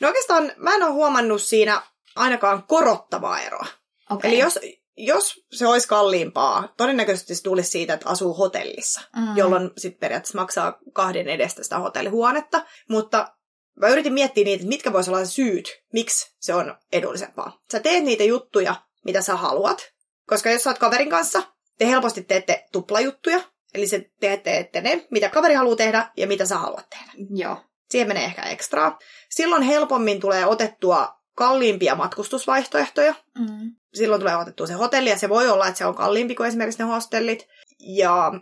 No 0.00 0.08
oikeastaan 0.08 0.52
mä 0.56 0.74
en 0.74 0.82
ole 0.82 0.90
huomannut 0.90 1.42
siinä 1.42 1.82
ainakaan 2.16 2.62
korottavaa 2.62 3.40
eroa. 3.40 3.66
Okay. 4.10 4.30
Eli 4.30 4.38
jos, 4.38 4.58
jos 4.96 5.40
se 5.50 5.66
olisi 5.66 5.88
kalliimpaa, 5.88 6.74
todennäköisesti 6.76 7.34
se 7.34 7.42
tulisi 7.42 7.70
siitä, 7.70 7.94
että 7.94 8.08
asuu 8.08 8.34
hotellissa, 8.34 9.00
mm. 9.16 9.36
jolloin 9.36 9.70
sitten 9.78 10.00
periaatteessa 10.00 10.38
maksaa 10.38 10.78
kahden 10.92 11.28
edestä 11.28 11.62
sitä 11.62 11.78
hotellihuonetta. 11.78 12.66
Mutta 12.88 13.34
mä 13.76 13.88
yritin 13.88 14.12
miettiä 14.12 14.44
niitä, 14.44 14.60
että 14.60 14.68
mitkä 14.68 14.92
voisi 14.92 15.10
olla 15.10 15.24
syyt, 15.24 15.82
miksi 15.92 16.36
se 16.40 16.54
on 16.54 16.76
edullisempaa. 16.92 17.60
Sä 17.72 17.80
teet 17.80 18.04
niitä 18.04 18.24
juttuja, 18.24 18.74
mitä 19.04 19.22
sä 19.22 19.36
haluat, 19.36 19.92
koska 20.26 20.50
jos 20.50 20.62
sä 20.62 20.70
oot 20.70 20.78
kaverin 20.78 21.10
kanssa, 21.10 21.42
te 21.78 21.86
helposti 21.86 22.22
teette 22.22 22.66
tuplajuttuja, 22.72 23.40
eli 23.74 23.86
se 23.86 24.10
te 24.20 24.36
teette 24.36 24.80
ne, 24.80 25.06
mitä 25.10 25.28
kaveri 25.28 25.54
haluaa 25.54 25.76
tehdä 25.76 26.10
ja 26.16 26.26
mitä 26.26 26.46
sä 26.46 26.58
haluat 26.58 26.90
tehdä. 26.90 27.12
Joo. 27.34 27.56
Siihen 27.90 28.08
menee 28.08 28.24
ehkä 28.24 28.42
ekstraa. 28.42 28.98
Silloin 29.30 29.62
helpommin 29.62 30.20
tulee 30.20 30.46
otettua 30.46 31.20
kalliimpia 31.34 31.94
matkustusvaihtoehtoja. 31.94 33.14
Mm. 33.38 33.72
Silloin 33.94 34.20
tulee 34.20 34.36
otettua 34.36 34.66
se 34.66 34.72
hotelli, 34.72 35.10
ja 35.10 35.18
se 35.18 35.28
voi 35.28 35.48
olla, 35.48 35.66
että 35.66 35.78
se 35.78 35.86
on 35.86 35.94
kalliimpi 35.94 36.34
kuin 36.34 36.48
esimerkiksi 36.48 36.82
ne 36.82 36.88
hostellit. 36.88 37.48
Ja 37.80 38.32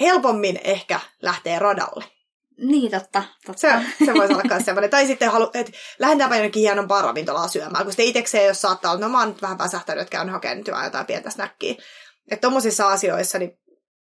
helpommin 0.00 0.60
ehkä 0.64 1.00
lähtee 1.22 1.58
radalle. 1.58 2.04
Niin, 2.58 2.90
totta. 2.90 3.22
totta. 3.46 3.60
Se, 3.60 3.72
se 4.04 4.14
voisi 4.14 4.32
olla 4.32 4.44
myös 4.48 4.64
semmoinen. 4.64 4.90
Tai 4.90 5.06
sitten 5.06 5.30
halu, 5.30 5.50
että 5.54 5.72
lähdetäänpä 5.98 6.36
jonnekin 6.36 6.60
hienon 6.60 6.90
ravintolaan 6.90 7.48
syömään, 7.48 7.84
kun 7.84 7.92
sitten 7.92 8.06
itsekseen, 8.06 8.46
jos 8.46 8.60
saattaa 8.60 8.90
olla, 8.90 9.00
no 9.00 9.08
mä 9.08 9.18
oon 9.18 9.28
nyt 9.28 9.42
vähän 9.42 9.58
väsähtänyt, 9.58 10.02
että 10.02 10.12
käyn 10.12 10.28
hakemaan 10.28 10.84
jotain 10.84 11.06
pientä 11.06 11.30
snäkkiä. 11.30 11.74
Että 12.30 12.46
tommosissa 12.46 12.88
asioissa, 12.88 13.38
niin 13.38 13.58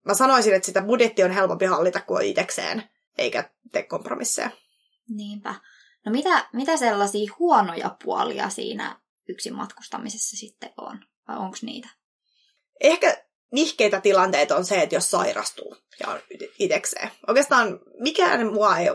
mä 0.05 0.13
sanoisin, 0.13 0.53
että 0.53 0.65
sitä 0.65 0.81
budjetti 0.81 1.23
on 1.23 1.31
helpompi 1.31 1.65
hallita 1.65 2.01
kuin 2.01 2.25
itsekseen, 2.25 2.83
eikä 3.17 3.49
tee 3.71 3.83
kompromisseja. 3.83 4.49
Niinpä. 5.09 5.55
No 6.05 6.11
mitä, 6.11 6.49
mitä 6.53 6.77
sellaisia 6.77 7.33
huonoja 7.39 7.95
puolia 8.03 8.49
siinä 8.49 8.99
yksin 9.29 9.55
matkustamisessa 9.55 10.37
sitten 10.37 10.73
on? 10.77 10.99
Vai 11.27 11.37
onko 11.37 11.57
niitä? 11.61 11.89
Ehkä 12.79 13.17
nihkeitä 13.51 14.01
tilanteita 14.01 14.55
on 14.55 14.65
se, 14.65 14.81
että 14.81 14.95
jos 14.95 15.11
sairastuu 15.11 15.77
ja 15.99 16.07
on 16.07 16.19
itekseen. 16.59 17.11
Oikeastaan 17.27 17.79
mikään 17.99 18.53
mua 18.53 18.77
ei 18.77 18.87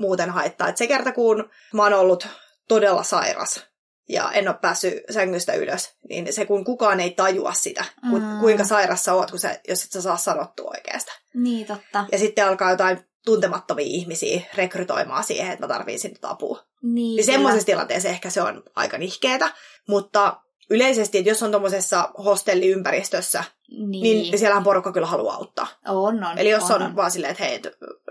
muuten 0.00 0.30
haittaa. 0.30 0.68
Että 0.68 0.78
se 0.78 0.86
kerta, 0.86 1.12
kun 1.12 1.50
mä 1.72 1.82
oon 1.82 1.92
ollut 1.92 2.28
todella 2.68 3.02
sairas 3.02 3.66
ja 4.08 4.32
en 4.32 4.48
ole 4.48 4.56
päässyt 4.60 4.94
sängystä 5.10 5.52
ylös, 5.52 5.96
niin 6.08 6.32
se 6.32 6.46
kun 6.46 6.64
kukaan 6.64 7.00
ei 7.00 7.10
tajua 7.10 7.52
sitä, 7.52 7.84
mm. 8.02 8.40
kuinka 8.40 8.64
sairas 8.64 9.04
sä 9.04 9.14
oot, 9.14 9.30
kun 9.30 9.40
sä, 9.40 9.60
jos 9.68 9.84
et 9.84 9.92
sä 9.92 10.02
saa 10.02 10.16
sanottua 10.16 10.70
oikeasta. 10.70 11.12
Niin, 11.34 11.66
totta. 11.66 12.06
Ja 12.12 12.18
sitten 12.18 12.46
alkaa 12.48 12.70
jotain 12.70 13.04
tuntemattomia 13.24 13.86
ihmisiä 13.86 14.40
rekrytoimaan 14.54 15.24
siihen, 15.24 15.52
että 15.52 15.66
mä 15.66 15.74
tarviin 15.74 16.00
sinne 16.00 16.18
apua. 16.22 16.64
Niin, 16.82 17.16
niin 17.16 17.24
semmoisessa 17.24 17.66
tilanteessa 17.66 18.08
ehkä 18.08 18.30
se 18.30 18.42
on 18.42 18.62
aika 18.76 18.98
nihkeetä, 18.98 19.52
mutta 19.88 20.36
yleisesti, 20.70 21.18
että 21.18 21.30
jos 21.30 21.42
on 21.42 21.50
tuommoisessa 21.50 22.10
hostelliympäristössä, 22.24 23.44
niin. 23.68 24.02
niin 24.02 24.38
siellähän 24.38 24.64
porukka 24.64 24.92
kyllä 24.92 25.06
haluaa 25.06 25.34
auttaa. 25.34 25.66
On, 25.88 26.24
on. 26.24 26.38
Eli 26.38 26.50
jos 26.50 26.70
on, 26.70 26.82
on, 26.82 26.82
on. 26.82 26.96
vaan 26.96 27.10
silleen, 27.10 27.30
että 27.30 27.44
hei, 27.44 27.62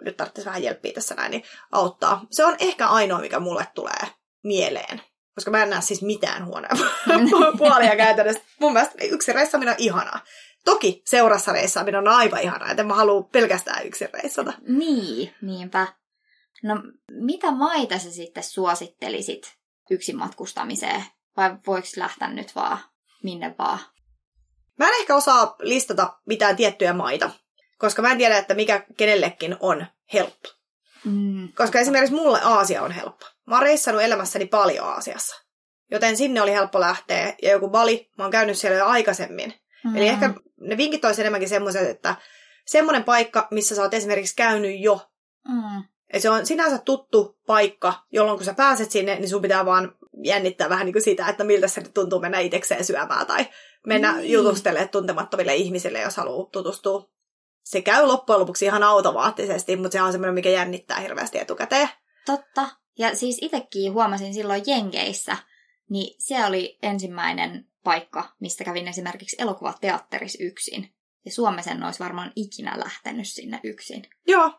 nyt 0.02 0.18
tarvitsisi 0.18 0.46
vähän 0.46 0.64
jelppiä 0.64 0.94
tässä 0.94 1.16
näin, 1.16 1.32
niin 1.32 1.44
auttaa. 1.72 2.26
Se 2.32 2.46
on 2.46 2.56
ehkä 2.60 2.88
ainoa, 2.88 3.20
mikä 3.20 3.40
mulle 3.40 3.68
tulee 3.76 4.08
mieleen. 4.44 5.02
Koska 5.36 5.52
mä 5.52 5.64
en 5.64 5.70
näe 5.70 5.82
siis 5.82 6.02
mitään 6.02 6.46
huoneen 6.46 6.78
puolia 7.58 7.96
käytännössä. 7.96 8.44
Mun 8.60 8.74
mielestä 8.74 9.04
yksi 9.04 9.34
reissaminen 9.34 9.72
on 9.72 9.80
ihanaa. 9.80 10.20
Toki 10.66 11.02
seurassa 11.06 11.52
reissaaminen 11.52 12.00
on 12.00 12.08
aivan 12.08 12.42
ihanaa, 12.42 12.72
että 12.72 12.84
mä 12.84 12.94
haluan 12.94 13.26
pelkästään 13.26 13.88
yksin 13.88 14.10
reissata. 14.14 14.54
Niin, 14.68 15.36
niinpä. 15.42 15.88
No, 16.64 16.76
mitä 17.12 17.52
maita 17.52 18.00
sä 18.00 18.12
sitten 18.12 18.44
suosittelisit 18.44 19.58
yksin 19.90 20.18
matkustamiseen? 20.18 21.04
Vai 21.38 21.56
voiko 21.68 21.88
lähteä 21.96 22.28
nyt 22.28 22.56
vaan 22.56 22.80
minne 23.24 23.56
vaan? 23.58 23.80
Mä 24.80 24.88
en 24.88 24.94
ehkä 25.00 25.16
osaa 25.16 25.56
listata 25.60 26.20
mitään 26.26 26.56
tiettyjä 26.56 26.94
maita, 26.94 27.30
koska 27.78 28.02
mä 28.02 28.12
en 28.12 28.18
tiedä, 28.18 28.38
että 28.38 28.54
mikä 28.54 28.86
kenellekin 28.98 29.58
on 29.60 29.86
helppo. 30.14 30.50
Mm. 31.06 31.50
Koska 31.56 31.80
esimerkiksi 31.80 32.16
mulle 32.16 32.40
Aasia 32.44 32.82
on 32.82 32.92
helppo. 32.92 33.26
Mä 33.48 33.56
oon 33.56 33.64
reissannut 33.64 34.04
elämässäni 34.04 34.46
paljon 34.46 34.88
Aasiassa. 34.88 35.36
Joten 35.92 36.18
sinne 36.18 36.42
oli 36.42 36.52
helppo 36.52 36.80
lähteä. 36.80 37.36
Ja 37.42 37.52
joku 37.52 37.70
Bali, 37.70 38.10
mä 38.18 38.24
oon 38.24 38.32
käynyt 38.32 38.58
siellä 38.58 38.78
jo 38.78 38.86
aikaisemmin. 38.86 39.54
Mm. 39.84 39.96
Eli 39.96 40.08
ehkä 40.08 40.34
ne 40.68 40.78
vinkit 40.78 41.06
olisi 41.06 41.22
enemmänkin 41.22 41.50
semmoiset, 41.50 41.90
että 41.90 42.16
semmoinen 42.66 43.04
paikka, 43.04 43.48
missä 43.52 43.76
sä 43.76 43.82
oot 43.82 43.94
esimerkiksi 43.94 44.36
käynyt 44.36 44.80
jo. 44.80 45.00
Mm. 45.48 45.84
Ja 46.14 46.20
se 46.20 46.30
on 46.30 46.46
sinänsä 46.46 46.78
tuttu 46.78 47.40
paikka, 47.48 47.94
jolloin 48.12 48.38
kun 48.38 48.46
sä 48.46 48.54
pääset 48.54 48.92
sinne, 48.92 49.16
niin 49.16 49.30
sun 49.30 49.42
pitää 49.42 49.66
vaan 49.66 49.96
jännittää 50.24 50.70
vähän 50.70 50.86
niin 50.86 50.94
kuin 50.94 51.04
sitä, 51.04 51.28
että 51.28 51.44
miltä 51.44 51.68
se 51.68 51.82
tuntuu 51.82 52.20
mennä 52.20 52.40
itsekseen 52.40 52.86
syömään 52.86 53.26
tai 53.26 53.46
mennä 53.88 54.18
niin. 54.18 54.32
jutustelemaan 54.32 54.90
tuntemattomille 54.90 55.56
ihmisille, 55.56 56.02
jos 56.02 56.18
haluaa 56.18 56.50
tutustua. 56.52 57.10
Se 57.64 57.82
käy 57.82 58.06
loppujen 58.06 58.40
lopuksi 58.40 58.66
ihan 58.66 58.84
automaattisesti, 58.84 59.76
mutta 59.76 59.92
se 59.92 60.02
on 60.02 60.12
semmoinen, 60.12 60.34
mikä 60.34 60.50
jännittää 60.50 61.00
hirveästi 61.00 61.40
etukäteen. 61.40 61.90
Totta. 62.26 62.70
Ja 62.98 63.16
siis 63.16 63.38
itsekin 63.42 63.94
huomasin 63.94 64.34
silloin 64.34 64.64
Jenkeissä, 64.66 65.38
niin 65.90 66.16
se 66.20 66.46
oli 66.46 66.78
ensimmäinen 66.82 67.68
paikka, 67.84 68.30
mistä 68.40 68.64
kävin 68.64 68.88
esimerkiksi 68.88 69.36
elokuvateatterissa 69.40 70.44
yksin. 70.44 70.94
Ja 71.26 71.32
Suomessa 71.32 71.72
en 71.72 71.84
olisi 71.84 72.00
varmaan 72.00 72.32
ikinä 72.36 72.80
lähtenyt 72.80 73.28
sinne 73.28 73.60
yksin. 73.64 74.04
Joo. 74.28 74.52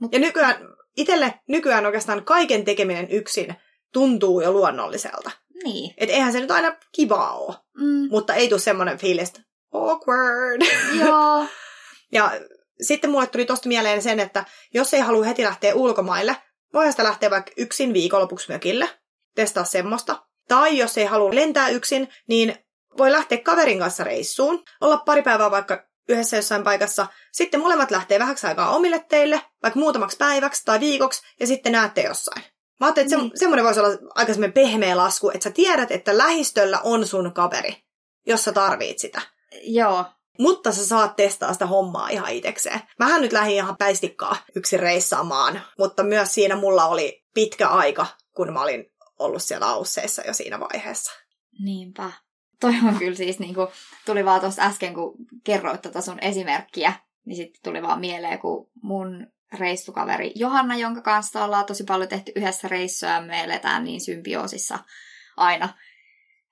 Mut... 0.00 0.12
Ja 0.12 0.18
nykyään, 0.18 0.56
itselle 0.96 1.34
nykyään 1.48 1.86
oikeastaan 1.86 2.24
kaiken 2.24 2.64
tekeminen 2.64 3.10
yksin 3.10 3.54
tuntuu 3.92 4.40
jo 4.40 4.52
luonnolliselta. 4.52 5.30
Niin. 5.64 5.94
Et 5.96 6.10
eihän 6.10 6.32
se 6.32 6.40
nyt 6.40 6.50
aina 6.50 6.76
kivaa 6.92 7.38
ole. 7.38 7.56
Mm. 7.76 8.08
Mutta 8.10 8.34
ei 8.34 8.48
tule 8.48 8.60
semmoinen 8.60 8.98
fiilis, 8.98 9.28
että 9.28 9.40
awkward. 9.72 10.62
Joo. 10.98 11.46
ja 12.12 12.30
sitten 12.80 13.10
mulle 13.10 13.26
tuli 13.26 13.44
tosta 13.44 13.68
mieleen 13.68 14.02
sen, 14.02 14.20
että 14.20 14.44
jos 14.74 14.94
ei 14.94 15.00
halua 15.00 15.24
heti 15.24 15.42
lähteä 15.42 15.74
ulkomaille, 15.74 16.36
voi 16.72 16.90
sitä 16.90 17.04
lähteä 17.04 17.30
vaikka 17.30 17.52
yksin 17.56 17.92
viikonlopuksi 17.92 18.52
mökille, 18.52 18.88
testaa 19.34 19.64
semmoista. 19.64 20.26
Tai 20.48 20.78
jos 20.78 20.98
ei 20.98 21.04
halua 21.04 21.34
lentää 21.34 21.68
yksin, 21.68 22.08
niin 22.28 22.56
voi 22.98 23.12
lähteä 23.12 23.38
kaverin 23.38 23.78
kanssa 23.78 24.04
reissuun, 24.04 24.62
olla 24.80 24.96
pari 24.96 25.22
päivää 25.22 25.50
vaikka 25.50 25.86
yhdessä 26.08 26.36
jossain 26.36 26.64
paikassa, 26.64 27.06
sitten 27.32 27.60
molemmat 27.60 27.90
lähtee 27.90 28.18
vähäksi 28.18 28.46
aikaa 28.46 28.70
omille 28.76 29.04
teille, 29.08 29.42
vaikka 29.62 29.80
muutamaksi 29.80 30.16
päiväksi 30.16 30.62
tai 30.64 30.80
viikoksi, 30.80 31.22
ja 31.40 31.46
sitten 31.46 31.72
näette 31.72 32.02
jossain. 32.02 32.42
Mä 32.80 32.86
ajattelin, 32.86 33.06
että 33.06 33.16
se, 33.16 33.22
niin. 33.22 33.38
semmoinen 33.38 33.64
voisi 33.64 33.80
olla 33.80 33.98
aika 34.14 34.32
semmoinen 34.32 34.52
pehmeä 34.52 34.96
lasku, 34.96 35.30
että 35.30 35.44
sä 35.44 35.50
tiedät, 35.50 35.90
että 35.90 36.18
lähistöllä 36.18 36.80
on 36.80 37.06
sun 37.06 37.32
kaveri, 37.32 37.76
jos 38.26 38.44
sä 38.44 38.52
tarvit 38.52 38.98
sitä. 38.98 39.22
Joo. 39.62 40.04
Mutta 40.38 40.72
sä 40.72 40.86
saat 40.86 41.16
testaa 41.16 41.52
sitä 41.52 41.66
hommaa 41.66 42.08
ihan 42.08 42.32
itekseen. 42.32 42.80
Mähän 42.98 43.20
nyt 43.20 43.32
lähdin 43.32 43.54
ihan 43.54 43.76
päistikkaa 43.76 44.36
yksin 44.56 44.80
reissaamaan, 44.80 45.60
mutta 45.78 46.02
myös 46.02 46.34
siinä 46.34 46.56
mulla 46.56 46.86
oli 46.86 47.24
pitkä 47.34 47.68
aika, 47.68 48.06
kun 48.36 48.52
mä 48.52 48.62
olin 48.62 48.86
ollut 49.18 49.42
siellä 49.42 49.68
ausseissa 49.68 50.22
jo 50.26 50.34
siinä 50.34 50.60
vaiheessa. 50.60 51.12
Niinpä. 51.64 52.12
Toi 52.62 52.74
on 52.88 52.98
kyllä 52.98 53.14
siis 53.14 53.38
niin 53.38 53.54
kuin, 53.54 53.68
tuli 54.06 54.24
vaan 54.24 54.40
tuossa 54.40 54.62
äsken, 54.62 54.94
kun 54.94 55.14
kerroit 55.44 55.82
tätä 55.82 56.00
sun 56.00 56.18
esimerkkiä, 56.20 56.92
niin 57.24 57.36
sitten 57.36 57.62
tuli 57.62 57.82
vaan 57.82 58.00
mieleen, 58.00 58.38
kun 58.38 58.70
mun 58.82 59.26
reissukaveri 59.58 60.32
Johanna, 60.34 60.76
jonka 60.76 61.02
kanssa 61.02 61.44
ollaan 61.44 61.64
tosi 61.64 61.84
paljon 61.84 62.08
tehty 62.08 62.32
yhdessä 62.36 62.68
reissuja 62.68 63.12
ja 63.12 63.20
me 63.20 63.44
eletään 63.44 63.84
niin 63.84 64.00
symbioosissa 64.00 64.78
aina. 65.36 65.68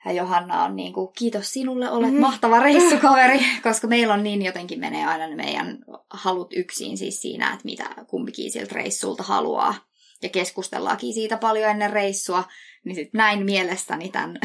Ja 0.05 0.13
Johanna 0.13 0.65
on 0.65 0.77
niin 0.77 0.93
kuin, 0.93 1.13
kiitos 1.19 1.51
sinulle, 1.51 1.91
olet 1.91 2.07
mm-hmm. 2.07 2.21
mahtava 2.21 2.61
reissukaveri, 2.61 3.41
koska 3.63 3.87
meillä 3.87 4.15
on 4.15 4.23
niin 4.23 4.43
jotenkin 4.43 4.81
menee 4.81 5.07
aina 5.07 5.27
ne 5.27 5.37
meidän 5.37 5.79
halut 6.11 6.53
yksin 6.53 6.99
siis 6.99 7.21
siinä, 7.21 7.53
että 7.53 7.65
mitä 7.65 7.85
kumpikin 8.07 8.53
siltä 8.53 8.75
reissulta 8.75 9.23
haluaa. 9.23 9.75
Ja 10.23 10.29
keskustellaankin 10.29 11.15
siitä 11.15 11.37
paljon 11.37 11.71
ennen 11.71 11.93
reissua, 11.93 12.45
niin 12.85 12.95
sitten 12.95 13.19
näin 13.19 13.45
mielestäni 13.45 14.09
tämän, 14.09 14.39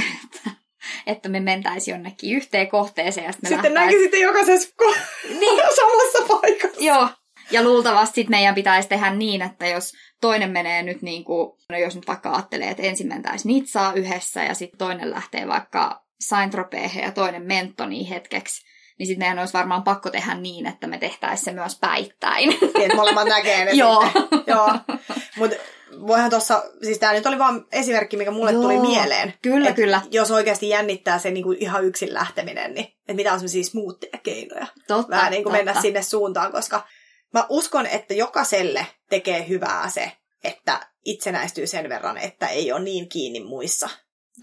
että 1.05 1.29
me 1.29 1.39
mentäisiin 1.39 1.93
jonnekin 1.93 2.35
yhteen 2.35 2.67
kohteeseen. 2.67 3.25
Ja 3.25 3.31
sitten 3.31 3.49
sitten 3.49 3.73
näinkin 3.73 3.99
sitten 3.99 4.21
jokaisessa 4.21 4.69
ko- 4.83 4.97
niin. 5.39 5.61
samassa 5.75 6.33
paikassa. 6.33 6.83
Joo, 6.83 7.09
ja 7.51 7.63
luultavasti 7.63 8.15
sit 8.15 8.29
meidän 8.29 8.55
pitäisi 8.55 8.89
tehdä 8.89 9.09
niin, 9.09 9.41
että 9.41 9.67
jos 9.67 9.93
toinen 10.21 10.51
menee 10.51 10.83
nyt 10.83 11.01
niin 11.01 11.23
kuin, 11.23 11.57
no 11.69 11.77
jos 11.77 11.95
nyt 11.95 12.07
vaikka 12.07 12.31
ajattelee, 12.31 12.69
että 12.69 12.83
ensin 12.83 13.07
mentäisiin 13.07 13.53
Nitsaa 13.53 13.93
yhdessä 13.93 14.43
ja 14.43 14.53
sitten 14.53 14.77
toinen 14.77 15.11
lähtee 15.11 15.47
vaikka 15.47 16.05
saint 16.21 16.53
ja 17.01 17.11
toinen 17.11 17.43
Mentoniin 17.43 18.07
hetkeksi, 18.07 18.65
niin 18.99 19.07
sitten 19.07 19.25
meidän 19.25 19.39
olisi 19.39 19.53
varmaan 19.53 19.83
pakko 19.83 20.09
tehdä 20.09 20.35
niin, 20.35 20.65
että 20.65 20.87
me 20.87 20.97
tehtäisiin 20.97 21.45
se 21.45 21.51
myös 21.51 21.77
päittäin. 21.81 22.49
Niin, 22.49 22.81
että 22.81 22.95
molemmat 22.95 23.27
näkee 23.27 23.65
ne 23.65 23.71
Joo. 23.83 24.07
Joo. 24.47 24.71
Mutta 25.37 25.55
voihan 26.07 26.29
tuossa, 26.29 26.63
siis 26.83 26.99
tämä 26.99 27.13
nyt 27.13 27.25
oli 27.25 27.39
vaan 27.39 27.65
esimerkki, 27.71 28.17
mikä 28.17 28.31
mulle 28.31 28.51
Joo, 28.51 28.61
tuli 28.61 28.79
mieleen. 28.79 29.33
Kyllä, 29.41 29.71
kyllä. 29.71 30.01
Jos 30.11 30.31
oikeasti 30.31 30.69
jännittää 30.69 31.19
se 31.19 31.31
niinku 31.31 31.51
ihan 31.51 31.85
yksin 31.85 32.13
lähteminen, 32.13 32.73
niin 32.73 32.85
että 32.85 33.13
mitä 33.13 33.33
on 33.33 33.39
sellaisia 33.39 33.63
smoothia 33.63 34.19
keinoja. 34.23 34.67
Totta, 34.87 35.09
Vähän 35.09 35.31
niin 35.31 35.43
kuin 35.43 35.53
totta. 35.53 35.65
mennä 35.65 35.81
sinne 35.81 36.01
suuntaan, 36.01 36.51
koska 36.51 36.87
mä 37.33 37.45
uskon, 37.49 37.85
että 37.85 38.13
jokaiselle 38.13 38.87
tekee 39.09 39.47
hyvää 39.47 39.89
se, 39.89 40.11
että 40.43 40.87
itsenäistyy 41.05 41.67
sen 41.67 41.89
verran, 41.89 42.17
että 42.17 42.47
ei 42.47 42.71
ole 42.71 42.79
niin 42.83 43.09
kiinni 43.09 43.39
muissa. 43.39 43.89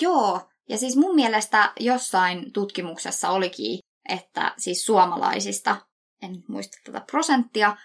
Joo, 0.01 0.41
Ja 0.69 0.79
siis 0.79 0.97
mun 0.97 1.15
mielestä 1.15 1.73
jossain 1.81 2.53
tutkimuksessa 2.53 3.31
olikin, 3.31 3.79
että 4.09 4.55
siis 4.59 4.85
suomalaisista, 4.87 5.77
en 6.23 6.45
muista 6.49 6.79
tätä 6.85 7.01
prosenttia, 7.11 7.77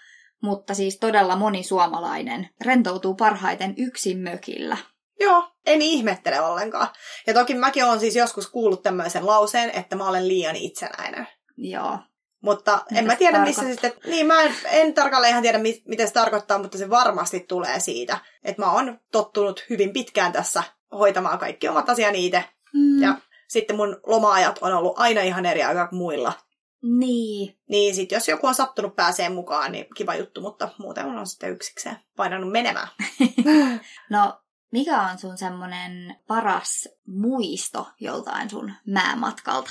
mutta 0.42 0.74
siis 0.74 0.98
todella 0.98 1.36
moni 1.36 1.62
suomalainen 1.62 2.48
rentoutuu 2.64 3.14
parhaiten 3.14 3.74
yksin 3.76 4.18
mökillä. 4.18 4.76
Joo, 5.20 5.44
en 5.66 5.82
ihmettele 5.82 6.40
ollenkaan. 6.40 6.88
Ja 7.26 7.34
toki 7.34 7.54
mäkin 7.54 7.84
olen 7.84 8.00
siis 8.00 8.16
joskus 8.16 8.50
kuullut 8.50 8.82
tämmöisen 8.82 9.26
lauseen, 9.26 9.70
että 9.70 9.96
mä 9.96 10.08
olen 10.08 10.28
liian 10.28 10.56
itsenäinen. 10.56 11.26
Joo. 11.56 11.98
Mutta 12.40 12.82
Mitä 12.90 13.00
en 13.00 13.06
mä 13.06 13.16
tiedä, 13.16 13.38
missä 13.38 13.62
sitten... 13.62 13.92
Niin, 14.06 14.26
mä 14.26 14.42
en, 14.42 14.54
en 14.64 14.94
tarkalleen 14.94 15.30
ihan 15.30 15.42
tiedä, 15.42 15.58
mi- 15.58 15.82
mitä 15.88 16.06
se 16.06 16.12
tarkoittaa, 16.12 16.58
mutta 16.58 16.78
se 16.78 16.90
varmasti 16.90 17.40
tulee 17.40 17.80
siitä, 17.80 18.18
että 18.44 18.62
mä 18.62 18.72
oon 18.72 19.00
tottunut 19.12 19.64
hyvin 19.70 19.92
pitkään 19.92 20.32
tässä 20.32 20.62
hoitamaan 20.92 21.38
kaikki 21.38 21.68
omat 21.68 21.88
asiani 21.88 22.26
itse. 22.26 22.44
Mm, 22.74 23.02
Ja 23.02 23.14
sitten 23.48 23.76
mun 23.76 24.00
loma-ajat 24.06 24.58
on 24.60 24.72
ollut 24.72 24.98
aina 24.98 25.20
ihan 25.20 25.46
eri 25.46 25.62
aikaa 25.62 25.86
kuin 25.88 25.98
muilla. 25.98 26.32
Niin. 26.82 27.58
Niin 27.68 27.94
sit 27.94 28.12
jos 28.12 28.28
joku 28.28 28.46
on 28.46 28.54
sattunut 28.54 28.96
pääseen 28.96 29.32
mukaan, 29.32 29.72
niin 29.72 29.86
kiva 29.96 30.14
juttu, 30.14 30.40
mutta 30.40 30.68
muuten 30.78 31.06
on 31.06 31.26
sitten 31.26 31.50
yksikseen 31.50 31.96
painanut 32.16 32.52
menemään. 32.52 32.88
No, 34.10 34.40
mikä 34.72 35.02
on 35.02 35.18
sun 35.18 35.38
semmonen 35.38 36.16
paras 36.26 36.88
muisto 37.06 37.88
joltain 38.00 38.50
sun 38.50 38.72
määmatkalta? 38.86 39.70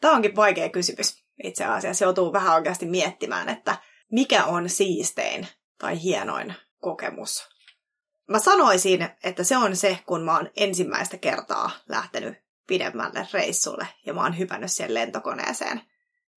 Tämä 0.00 0.14
onkin 0.14 0.36
vaikea 0.36 0.68
kysymys 0.68 1.24
itse 1.44 1.64
asiassa. 1.64 2.04
Joutuu 2.04 2.32
vähän 2.32 2.54
oikeasti 2.54 2.86
miettimään, 2.86 3.48
että 3.48 3.76
mikä 4.12 4.44
on 4.44 4.68
siistein 4.68 5.46
tai 5.78 6.02
hienoin 6.02 6.54
kokemus. 6.80 7.48
Mä 8.28 8.38
sanoisin, 8.38 9.08
että 9.24 9.44
se 9.44 9.56
on 9.56 9.76
se, 9.76 9.98
kun 10.06 10.22
mä 10.22 10.36
oon 10.36 10.50
ensimmäistä 10.56 11.16
kertaa 11.16 11.70
lähtenyt 11.88 12.34
pidemmälle 12.66 13.28
reissulle 13.32 13.88
ja 14.06 14.14
mä 14.14 14.22
oon 14.22 14.38
hypännyt 14.38 14.72
siihen 14.72 14.94
lentokoneeseen. 14.94 15.82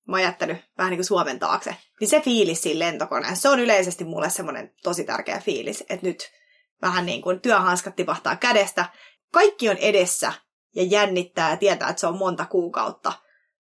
Mä 0.10 0.16
oon 0.16 0.24
jättänyt 0.24 0.58
vähän 0.78 0.90
niin 0.90 0.98
kuin 0.98 1.06
Suomen 1.06 1.40
taakse. 1.40 1.76
Niin 2.00 2.10
se 2.10 2.22
fiilis 2.22 2.62
siinä 2.62 2.80
lentokoneessa, 2.80 3.42
se 3.42 3.50
on 3.50 3.60
yleisesti 3.60 4.04
mulle 4.04 4.30
semmoinen 4.30 4.74
tosi 4.84 5.04
tärkeä 5.04 5.40
fiilis, 5.40 5.84
että 5.90 6.08
nyt 6.08 6.32
vähän 6.82 7.06
niin 7.06 7.22
kuin 7.22 7.42
työhanskat 7.42 7.96
tipahtaa 7.96 8.36
kädestä. 8.36 8.86
Kaikki 9.32 9.70
on 9.70 9.78
edessä 9.78 10.34
ja 10.76 10.84
jännittää 10.84 11.50
ja 11.50 11.58
tietää, 11.58 11.90
että 11.90 12.00
se 12.00 12.08
on 12.08 12.18
monta 12.18 12.46
kuukautta. 12.46 13.14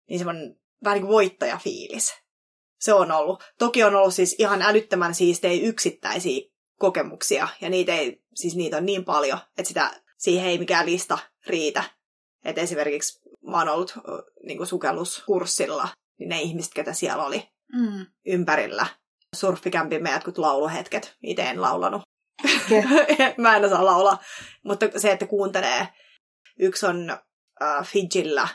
Niin 0.09 0.19
semmoinen 0.19 0.61
vähän 0.85 0.95
niin 0.95 1.07
kuin 1.07 1.13
voittajafiilis. 1.13 2.15
Se 2.81 2.93
on 2.93 3.13
ollut. 3.13 3.45
Toki 3.59 3.85
on 3.85 3.95
ollut 3.95 4.15
siis 4.15 4.37
ihan 4.39 4.63
älyttömän 4.63 5.15
siistejä 5.15 5.69
yksittäisiä 5.69 6.51
kokemuksia, 6.79 7.49
ja 7.61 7.71
niitä, 7.71 7.95
ei, 7.95 8.23
siis 8.35 8.57
niitä 8.57 8.77
on 8.77 8.87
niin 8.87 9.05
paljon, 9.05 9.39
että 9.59 9.69
sitä, 9.69 10.01
siihen 10.17 10.49
ei 10.49 10.59
mikään 10.59 10.87
lista 10.87 11.19
riitä. 11.47 11.85
Et 12.45 12.59
esimerkiksi 12.59 13.21
mä 13.47 13.59
oon 13.59 13.69
ollut 13.69 13.95
niin 14.43 14.59
kuin 14.59 14.67
sukelluskurssilla, 14.67 15.89
ne 16.19 16.41
ihmiset, 16.43 16.75
ketä 16.75 16.93
siellä 16.93 17.25
oli 17.25 17.49
Mm. 17.73 18.07
ympärillä, 18.27 18.87
surffikämpimme 19.37 20.11
jotkut 20.11 20.39
lauluhetket, 20.39 21.17
itse 21.23 21.43
en 21.43 21.63
laulanut. 21.63 22.03
Mä 23.39 23.57
en 23.57 23.65
osaa 23.65 23.85
laulaa, 23.85 24.19
mutta 24.65 24.87
se, 24.97 25.13
että 25.13 25.27
kuuntelee. 25.27 25.89
Yksi 26.59 26.87
on 26.87 27.11
äh, 27.63 27.87
Fidjillä, 27.87 28.49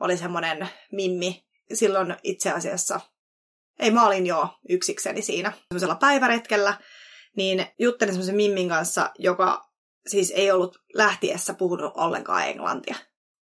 oli 0.00 0.16
semmoinen 0.16 0.68
mimmi, 0.92 1.46
silloin 1.72 2.16
itse 2.22 2.50
asiassa, 2.50 3.00
ei 3.78 3.90
mä 3.90 4.06
olin 4.06 4.26
jo 4.26 4.48
yksikseni 4.68 5.22
siinä 5.22 5.52
semmoisella 5.68 5.94
päiväretkellä, 5.94 6.74
niin 7.36 7.66
juttelin 7.78 8.14
semmoisen 8.14 8.36
mimmin 8.36 8.68
kanssa, 8.68 9.10
joka 9.18 9.70
siis 10.06 10.32
ei 10.36 10.50
ollut 10.50 10.78
lähtiessä 10.94 11.54
puhunut 11.54 11.92
ollenkaan 11.96 12.48
englantia. 12.48 12.94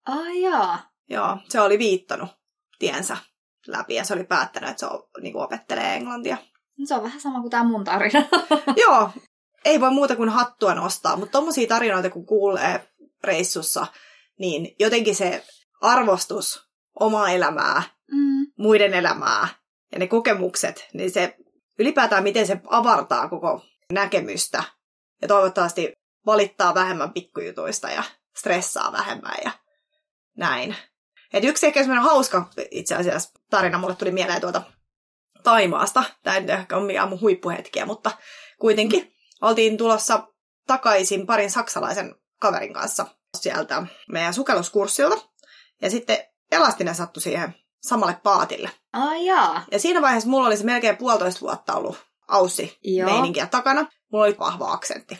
Ai 0.06 0.40
jaa. 0.40 0.90
Joo, 1.10 1.38
se 1.48 1.60
oli 1.60 1.78
viittanut 1.78 2.28
tiensä 2.78 3.16
läpi 3.66 3.94
ja 3.94 4.04
se 4.04 4.14
oli 4.14 4.24
päättänyt, 4.24 4.70
että 4.70 4.80
se 4.80 4.86
on, 4.86 5.02
niin 5.20 5.36
opettelee 5.36 5.94
englantia. 5.94 6.36
Se 6.84 6.94
on 6.94 7.02
vähän 7.02 7.20
sama 7.20 7.40
kuin 7.40 7.50
tämä 7.50 7.64
mun 7.64 7.84
tarina. 7.84 8.24
Joo, 8.82 9.10
ei 9.64 9.80
voi 9.80 9.90
muuta 9.90 10.16
kuin 10.16 10.28
hattua 10.28 10.74
nostaa, 10.74 11.16
mutta 11.16 11.32
tommosia 11.32 11.68
tarinoita 11.68 12.10
kun 12.10 12.26
kuulee 12.26 12.88
reissussa, 13.24 13.86
niin 14.38 14.74
jotenkin 14.78 15.14
se 15.16 15.46
arvostus 15.80 16.68
omaa 17.00 17.30
elämää, 17.30 17.82
mm. 18.12 18.46
muiden 18.58 18.94
elämää 18.94 19.48
ja 19.92 19.98
ne 19.98 20.06
kokemukset, 20.06 20.88
niin 20.92 21.10
se 21.10 21.36
ylipäätään 21.78 22.22
miten 22.22 22.46
se 22.46 22.60
avartaa 22.66 23.28
koko 23.28 23.64
näkemystä 23.92 24.64
ja 25.22 25.28
toivottavasti 25.28 25.92
valittaa 26.26 26.74
vähemmän 26.74 27.12
pikkujutuista 27.12 27.90
ja 27.90 28.02
stressaa 28.36 28.92
vähemmän 28.92 29.34
ja 29.44 29.50
näin. 30.36 30.76
Et 31.34 31.44
yksi 31.44 31.66
ehkä 31.66 31.80
semmoinen 31.80 32.04
hauska 32.04 32.50
itse 32.70 32.94
asiassa 32.94 33.30
tarina 33.50 33.78
mulle 33.78 33.94
tuli 33.94 34.10
mieleen 34.10 34.40
tuolta 34.40 34.62
Taimaasta. 35.42 36.04
Tämä 36.22 36.36
ei 36.36 36.40
nyt 36.40 36.50
ehkä 36.50 36.76
ole 36.76 36.86
mikään 36.86 37.08
mun 37.08 37.20
huippuhetkiä, 37.20 37.86
mutta 37.86 38.10
kuitenkin 38.60 39.14
oltiin 39.40 39.76
tulossa 39.76 40.28
takaisin 40.66 41.26
parin 41.26 41.50
saksalaisen 41.50 42.14
kaverin 42.40 42.74
kanssa 42.74 43.06
sieltä 43.36 43.86
meidän 44.12 44.34
sukelluskurssilta. 44.34 45.16
Ja 45.82 45.90
sitten 45.90 46.18
elastinen 46.52 46.94
sattui 46.94 47.22
siihen 47.22 47.54
samalle 47.82 48.20
paatille. 48.22 48.70
Ai 48.92 49.26
jaa. 49.26 49.64
Ja 49.70 49.78
siinä 49.78 50.02
vaiheessa 50.02 50.28
mulla 50.28 50.46
oli 50.46 50.56
se 50.56 50.64
melkein 50.64 50.96
puolitoista 50.96 51.40
vuotta 51.40 51.74
ollut 51.74 51.96
aussi 52.28 52.78
meininkiä 53.04 53.46
takana. 53.46 53.86
Mulla 54.12 54.24
oli 54.24 54.38
vahva 54.38 54.72
aksentti 54.72 55.18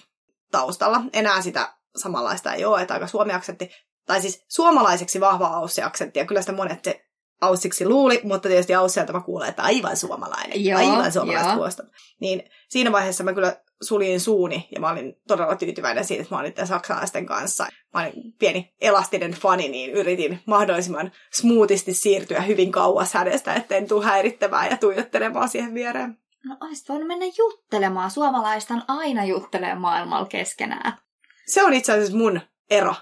taustalla. 0.50 1.00
Enää 1.12 1.42
sitä 1.42 1.74
samanlaista 1.96 2.52
ei 2.52 2.64
ole, 2.64 2.82
että 2.82 2.94
aika 2.94 3.06
suomi-aksentti. 3.06 3.70
Tai 4.06 4.20
siis 4.20 4.44
suomalaiseksi 4.48 5.20
vahva 5.20 5.48
aussi-aksentti, 5.48 6.18
ja 6.18 6.26
kyllä 6.26 6.40
sitä 6.40 6.52
monet 6.52 6.84
se 6.84 7.04
aussiksi 7.40 7.88
luuli, 7.88 8.20
mutta 8.24 8.48
tietysti 8.48 8.74
ausseilta 8.74 9.12
mä 9.12 9.20
kuulen, 9.20 9.48
että 9.48 9.62
aivan 9.62 9.96
suomalainen, 9.96 10.64
Joo, 10.64 10.78
aivan 10.78 11.12
suomalaista 11.12 11.48
joo. 11.48 11.56
kuulosta. 11.56 11.82
Niin 12.20 12.42
siinä 12.68 12.92
vaiheessa 12.92 13.24
mä 13.24 13.32
kyllä 13.32 13.56
suljin 13.82 14.20
suuni, 14.20 14.68
ja 14.74 14.80
mä 14.80 14.90
olin 14.90 15.14
todella 15.28 15.56
tyytyväinen 15.56 16.04
siitä, 16.04 16.22
että 16.22 16.34
mä 16.34 16.40
olin 16.40 16.54
saksalaisten 16.64 17.26
kanssa. 17.26 17.66
Mä 17.94 18.00
olin 18.00 18.12
pieni 18.38 18.74
elastinen 18.80 19.30
fani, 19.30 19.68
niin 19.68 19.90
yritin 19.90 20.40
mahdollisimman 20.46 21.12
smoothisti 21.32 21.94
siirtyä 21.94 22.40
hyvin 22.40 22.72
kauas 22.72 23.14
hänestä, 23.14 23.54
etten 23.54 23.88
tuu 23.88 24.02
häirittämään 24.02 24.70
ja 24.70 24.76
tuijottelemaan 24.76 25.48
siihen 25.48 25.74
viereen. 25.74 26.18
No 26.44 26.56
olisit 26.60 26.88
voinut 26.88 27.08
mennä 27.08 27.26
juttelemaan. 27.38 28.10
Suomalaista 28.10 28.74
on 28.74 28.82
aina 28.88 29.24
juttelee 29.24 29.74
maailmalla 29.74 30.26
keskenään. 30.26 30.98
Se 31.46 31.64
on 31.64 31.74
itse 31.74 31.92
asiassa 31.92 32.16
mun 32.16 32.40
ero. 32.70 32.94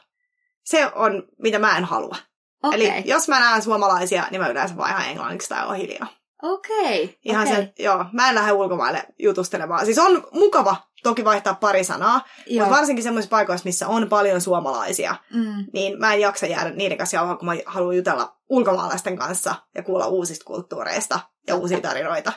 Se 0.65 0.91
on, 0.95 1.23
mitä 1.39 1.59
mä 1.59 1.77
en 1.79 1.85
halua. 1.85 2.17
Okei. 2.63 2.89
Eli 2.89 3.03
jos 3.07 3.29
mä 3.29 3.41
näen 3.41 3.63
suomalaisia, 3.63 4.25
niin 4.31 4.41
mä 4.41 4.49
yleensä 4.49 4.77
vaan 4.77 4.91
ihan 4.91 5.05
englanniksi 5.09 5.49
tai 5.49 5.67
on 5.67 5.77
hiljaa. 5.77 6.07
Okei. 6.43 7.19
Ihan 7.25 7.49
okei. 7.49 7.57
se, 7.57 7.73
joo, 7.79 8.05
mä 8.13 8.29
en 8.29 8.35
lähde 8.35 8.53
ulkomaille 8.53 9.05
jutustelemaan. 9.19 9.85
Siis 9.85 9.99
on 9.99 10.27
mukava 10.33 10.77
toki 11.03 11.25
vaihtaa 11.25 11.55
pari 11.55 11.85
sanaa, 11.85 12.25
Joo. 12.47 12.65
mutta 12.65 12.77
varsinkin 12.79 13.03
semmoisissa 13.03 13.31
paikoissa, 13.31 13.65
missä 13.65 13.89
on 13.89 14.09
paljon 14.09 14.41
suomalaisia, 14.41 15.15
Mm. 15.35 15.65
niin 15.73 15.99
mä 15.99 16.15
en 16.15 16.21
jaksa 16.21 16.47
jäädä 16.47 16.71
niiden 16.71 16.99
kanssa 16.99 17.17
jauhaa, 17.17 17.37
kun 17.37 17.47
mä 17.47 17.55
haluan 17.67 17.97
jutella 17.97 18.37
ulkomaalaisten 18.49 19.19
kanssa 19.19 19.55
ja 19.75 19.83
kuulla 19.83 20.07
uusista 20.07 20.45
kulttuureista 20.45 21.15
ja 21.15 21.21
Totta. 21.47 21.61
uusia 21.63 21.81
tarinoita. 21.81 22.33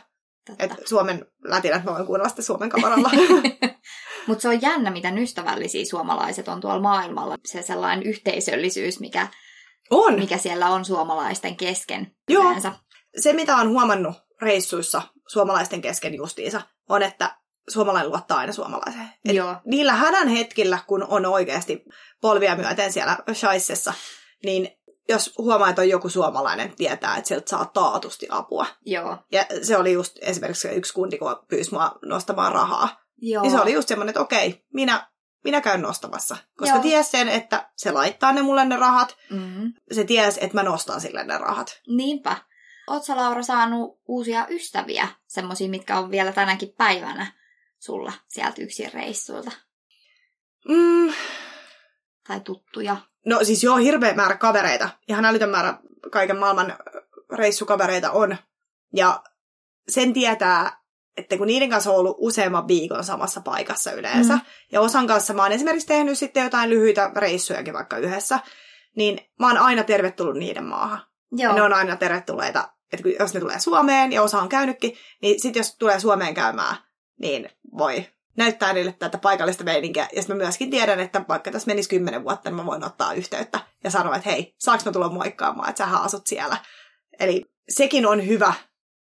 Totta. 0.47 0.63
Et 0.63 0.71
Suomen 0.87 1.25
lätinät 1.43 1.83
mä 1.83 1.93
voin 1.93 2.05
kuunnella 2.05 2.29
sitten 2.29 2.45
Suomen 2.45 2.69
kamaralla. 2.69 3.09
Mutta 4.27 4.41
se 4.41 4.47
on 4.47 4.61
jännä, 4.61 4.91
miten 4.91 5.17
ystävällisiä 5.17 5.85
suomalaiset 5.85 6.47
on 6.47 6.61
tuolla 6.61 6.81
maailmalla. 6.81 7.35
Se 7.45 7.61
sellainen 7.61 8.05
yhteisöllisyys, 8.05 8.99
mikä, 8.99 9.27
on! 9.89 10.19
mikä 10.19 10.37
siellä 10.37 10.69
on 10.69 10.85
suomalaisten 10.85 11.57
kesken 11.57 12.11
Joo. 12.29 12.43
yleensä. 12.43 12.71
se, 13.19 13.33
mitä 13.33 13.55
on 13.55 13.69
huomannut 13.69 14.15
reissuissa 14.41 15.01
suomalaisten 15.27 15.81
kesken 15.81 16.13
justiinsa, 16.13 16.61
on, 16.89 17.03
että 17.03 17.37
suomalainen 17.69 18.11
luottaa 18.11 18.37
aina 18.37 18.53
suomalaiseen. 18.53 19.09
Et 19.29 19.35
Joo. 19.35 19.55
niillä 19.65 19.93
hädän 19.93 20.27
hetkillä, 20.27 20.79
kun 20.87 21.03
on 21.03 21.25
oikeasti 21.25 21.85
polvia 22.21 22.55
myöten 22.55 22.93
siellä 22.93 23.17
shaissessa, 23.33 23.93
niin 24.45 24.69
jos 25.09 25.33
huomaa, 25.37 25.69
että 25.69 25.81
on 25.81 25.89
joku 25.89 26.09
suomalainen, 26.09 26.75
tietää, 26.75 27.17
että 27.17 27.27
sieltä 27.27 27.49
saa 27.49 27.65
taatusti 27.65 28.27
apua. 28.29 28.65
Joo. 28.85 29.17
Ja 29.31 29.45
se 29.61 29.77
oli 29.77 29.93
just 29.93 30.17
esimerkiksi 30.21 30.67
yksi 30.67 30.93
kundi, 30.93 31.17
kun 31.17 31.35
pyysi 31.49 31.71
mua 31.71 31.91
nostamaan 32.05 32.51
rahaa. 32.51 33.04
Joo. 33.17 33.43
Niin 33.43 33.51
se 33.51 33.61
oli 33.61 33.73
just 33.73 33.87
semmoinen, 33.87 34.09
että 34.09 34.21
okei, 34.21 34.65
minä, 34.73 35.07
minä 35.43 35.61
käyn 35.61 35.81
nostamassa. 35.81 36.37
Koska 36.57 36.75
Joo. 36.75 36.83
ties 36.83 37.11
sen, 37.11 37.29
että 37.29 37.69
se 37.75 37.91
laittaa 37.91 38.31
ne 38.31 38.41
mulle 38.41 38.65
ne 38.65 38.75
rahat. 38.77 39.17
Mm. 39.29 39.73
Se 39.91 40.03
ties, 40.03 40.37
että 40.37 40.57
mä 40.57 40.63
nostan 40.63 41.01
sille 41.01 41.23
ne 41.23 41.37
rahat. 41.37 41.81
Niinpä. 41.87 42.37
Oletko 42.87 43.15
Laura 43.15 43.43
saanut 43.43 43.99
uusia 44.07 44.47
ystäviä, 44.49 45.07
semmoisia, 45.27 45.69
mitkä 45.69 45.99
on 45.99 46.11
vielä 46.11 46.31
tänäkin 46.31 46.73
päivänä 46.77 47.33
sulla 47.79 48.13
sieltä 48.27 48.61
yksin 48.61 48.93
reissuilta? 48.93 49.51
Mm, 50.67 51.13
Tai 52.27 52.39
tuttuja? 52.39 52.97
No 53.25 53.43
siis 53.43 53.63
joo, 53.63 53.75
hirveä 53.77 54.13
määrä 54.13 54.37
kavereita. 54.37 54.89
Ihan 55.07 55.25
älytön 55.25 55.49
määrä 55.49 55.77
kaiken 56.11 56.37
maailman 56.37 56.77
reissukavereita 57.31 58.11
on. 58.11 58.37
Ja 58.93 59.23
sen 59.89 60.13
tietää, 60.13 60.81
että 61.17 61.37
kun 61.37 61.47
niiden 61.47 61.69
kanssa 61.69 61.91
on 61.91 61.97
ollut 61.97 62.15
useamman 62.19 62.67
viikon 62.67 63.03
samassa 63.03 63.41
paikassa 63.41 63.91
yleensä, 63.91 64.33
Mm. 64.33 64.41
ja 64.71 64.81
osan 64.81 65.07
kanssa 65.07 65.33
mä 65.33 65.43
oon 65.43 65.51
esimerkiksi 65.51 65.87
tehnyt 65.87 66.17
sitten 66.17 66.43
jotain 66.43 66.69
lyhyitä 66.69 67.11
reissujakin 67.15 67.73
vaikka 67.73 67.97
yhdessä, 67.97 68.39
niin 68.95 69.19
mä 69.39 69.47
oon 69.47 69.57
aina 69.57 69.83
tervetullut 69.83 70.35
niiden 70.37 70.63
maahan. 70.65 71.01
Joo. 71.31 71.49
Ja 71.51 71.55
ne 71.55 71.61
on 71.61 71.73
aina 71.73 71.95
tervetulleita, 71.95 72.69
että 72.93 73.03
kun- 73.03 73.15
jos 73.19 73.33
ne 73.33 73.39
tulee 73.39 73.59
Suomeen, 73.59 74.11
ja 74.11 74.21
osa 74.21 74.41
on 74.41 74.49
käynytkin, 74.49 74.97
niin 75.21 75.41
sitten 75.41 75.59
jos 75.59 75.75
tulee 75.77 75.99
Suomeen 75.99 76.33
käymään, 76.33 76.75
niin 77.21 77.49
voi 77.77 78.05
näyttää 78.37 78.73
niille 78.73 78.91
tätä 78.99 79.17
paikallista 79.17 79.63
meininkiä. 79.63 80.07
Ja 80.15 80.21
sitten 80.21 80.37
mä 80.37 80.43
myöskin 80.43 80.69
tiedän, 80.71 80.99
että 80.99 81.21
vaikka 81.29 81.51
tässä 81.51 81.67
menisi 81.67 81.89
kymmenen 81.89 82.23
vuotta, 82.23 82.49
niin 82.49 82.55
mä 82.55 82.65
voin 82.65 82.85
ottaa 82.85 83.13
yhteyttä 83.13 83.59
ja 83.83 83.91
sanoa, 83.91 84.15
että 84.15 84.29
hei, 84.29 84.55
saaks 84.59 84.85
mä 84.85 84.91
tulla 84.91 85.09
moikkaamaan, 85.09 85.69
että 85.69 85.77
sähän 85.83 86.01
asut 86.01 86.27
siellä. 86.27 86.57
Eli 87.19 87.45
sekin 87.69 88.05
on 88.05 88.27
hyvä 88.27 88.53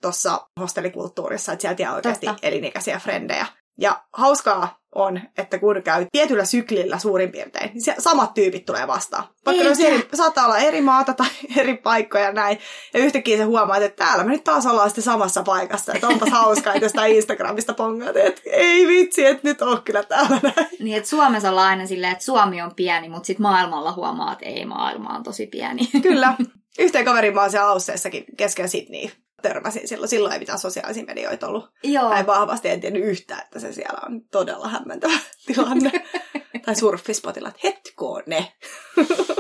tuossa 0.05 0.47
hostelikulttuurissa, 0.59 1.51
että 1.51 1.61
sieltä 1.61 1.81
jää 1.81 1.95
oikeasti 1.95 2.25
Totta. 2.25 2.47
elinikäisiä 2.47 2.99
frendejä. 2.99 3.45
Ja 3.79 4.03
hauskaa 4.13 4.79
on, 4.95 5.21
että 5.37 5.59
kun 5.59 5.81
käy 5.83 6.05
tietyllä 6.11 6.45
syklillä 6.45 6.99
suurin 6.99 7.31
piirtein, 7.31 7.71
niin 7.73 7.81
se 7.81 7.95
samat 7.99 8.33
tyypit 8.33 8.65
tulee 8.65 8.87
vastaan. 8.87 9.23
Vaikka 9.45 9.63
ne 9.63 9.69
Eikä. 9.69 9.87
eri, 9.87 10.09
saattaa 10.13 10.45
olla 10.45 10.57
eri 10.57 10.81
maata 10.81 11.13
tai 11.13 11.27
eri 11.61 11.77
paikkoja 11.77 12.31
näin. 12.31 12.59
Ja 12.93 12.99
yhtäkkiä 12.99 13.37
se 13.37 13.43
huomaa, 13.43 13.77
että 13.77 14.05
täällä 14.05 14.23
me 14.23 14.31
nyt 14.31 14.43
taas 14.43 14.65
ollaan 14.65 14.89
sitten 14.89 15.03
samassa 15.03 15.43
paikassa. 15.43 15.93
Että 15.93 16.07
onpas 16.07 16.29
hauskaa, 16.39 16.73
että 16.73 16.85
jostain 16.85 17.15
Instagramista 17.15 17.73
pongaat, 17.73 18.17
että 18.17 18.41
ei 18.45 18.87
vitsi, 18.87 19.25
että 19.25 19.47
nyt 19.47 19.61
on 19.61 19.81
kyllä 19.83 20.03
täällä 20.03 20.39
näin. 20.43 20.67
Niin, 20.79 20.97
että 20.97 21.09
Suomessa 21.09 21.49
ollaan 21.49 21.69
aina 21.69 21.87
silleen, 21.87 22.11
että 22.11 22.25
Suomi 22.25 22.61
on 22.61 22.75
pieni, 22.75 23.09
mutta 23.09 23.27
sitten 23.27 23.43
maailmalla 23.43 23.93
huomaa, 23.93 24.33
että 24.33 24.45
ei, 24.45 24.65
maailma 24.65 25.15
on 25.15 25.23
tosi 25.23 25.47
pieni. 25.47 25.87
Kyllä. 26.01 26.33
Yhteen 26.79 27.05
kaveriin 27.05 27.33
mä 27.33 27.41
oon 27.41 27.51
siellä 27.51 27.69
Ausseessakin 27.69 28.25
kesken 28.37 28.69
Sydney 28.69 29.09
törmäsin 29.47 29.87
silloin. 29.87 30.09
Silloin 30.09 30.33
ei 30.33 30.39
mitään 30.39 30.59
sosiaalisia 30.59 31.05
medioita 31.05 31.47
ollut. 31.47 31.69
Joo. 31.83 32.09
Näin 32.09 32.27
vahvasti 32.27 32.69
en 32.69 32.81
tiennyt 32.81 33.03
yhtään, 33.03 33.41
että 33.43 33.59
se 33.59 33.73
siellä 33.73 33.99
on 34.05 34.21
todella 34.31 34.67
hämmentävä 34.67 35.13
tilanne. 35.47 35.91
tai 36.65 36.75
surfispotilla, 36.75 37.49
että 37.49 37.61
hetkoon 37.63 38.23
ne. 38.27 38.53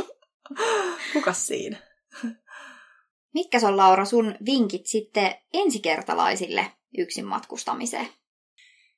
Kukas 1.13 1.47
siinä? 1.47 1.77
Mitkä 3.33 3.57
on 3.63 3.77
Laura 3.77 4.05
sun 4.05 4.35
vinkit 4.45 4.85
sitten 4.85 5.35
ensikertalaisille 5.53 6.71
yksin 6.97 7.25
matkustamiseen? 7.25 8.07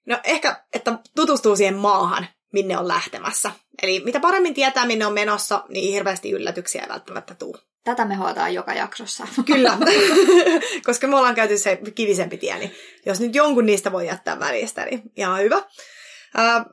No 0.05 0.19
ehkä, 0.23 0.65
että 0.73 0.99
tutustuu 1.15 1.55
siihen 1.55 1.75
maahan, 1.75 2.27
minne 2.53 2.77
on 2.77 2.87
lähtemässä. 2.87 3.51
Eli 3.81 3.99
mitä 4.05 4.19
paremmin 4.19 4.53
tietää, 4.53 4.85
minne 4.85 5.05
on 5.05 5.13
menossa, 5.13 5.63
niin 5.69 5.93
hirveästi 5.93 6.31
yllätyksiä 6.31 6.81
ei 6.81 6.89
välttämättä 6.89 7.35
tule. 7.35 7.57
Tätä 7.83 8.05
me 8.05 8.15
hoitaan 8.15 8.53
joka 8.53 8.73
jaksossa. 8.73 9.27
Kyllä, 9.45 9.77
koska 10.85 11.07
me 11.07 11.15
ollaan 11.15 11.35
käyty 11.35 11.57
se 11.57 11.79
kivisempi 11.95 12.37
tie, 12.37 12.57
niin 12.57 12.71
jos 13.05 13.19
nyt 13.19 13.35
jonkun 13.35 13.65
niistä 13.65 13.91
voi 13.91 14.07
jättää 14.07 14.39
välistä, 14.39 14.85
niin 14.85 15.01
ihan 15.17 15.39
hyvä. 15.41 15.63
Ää, 16.35 16.65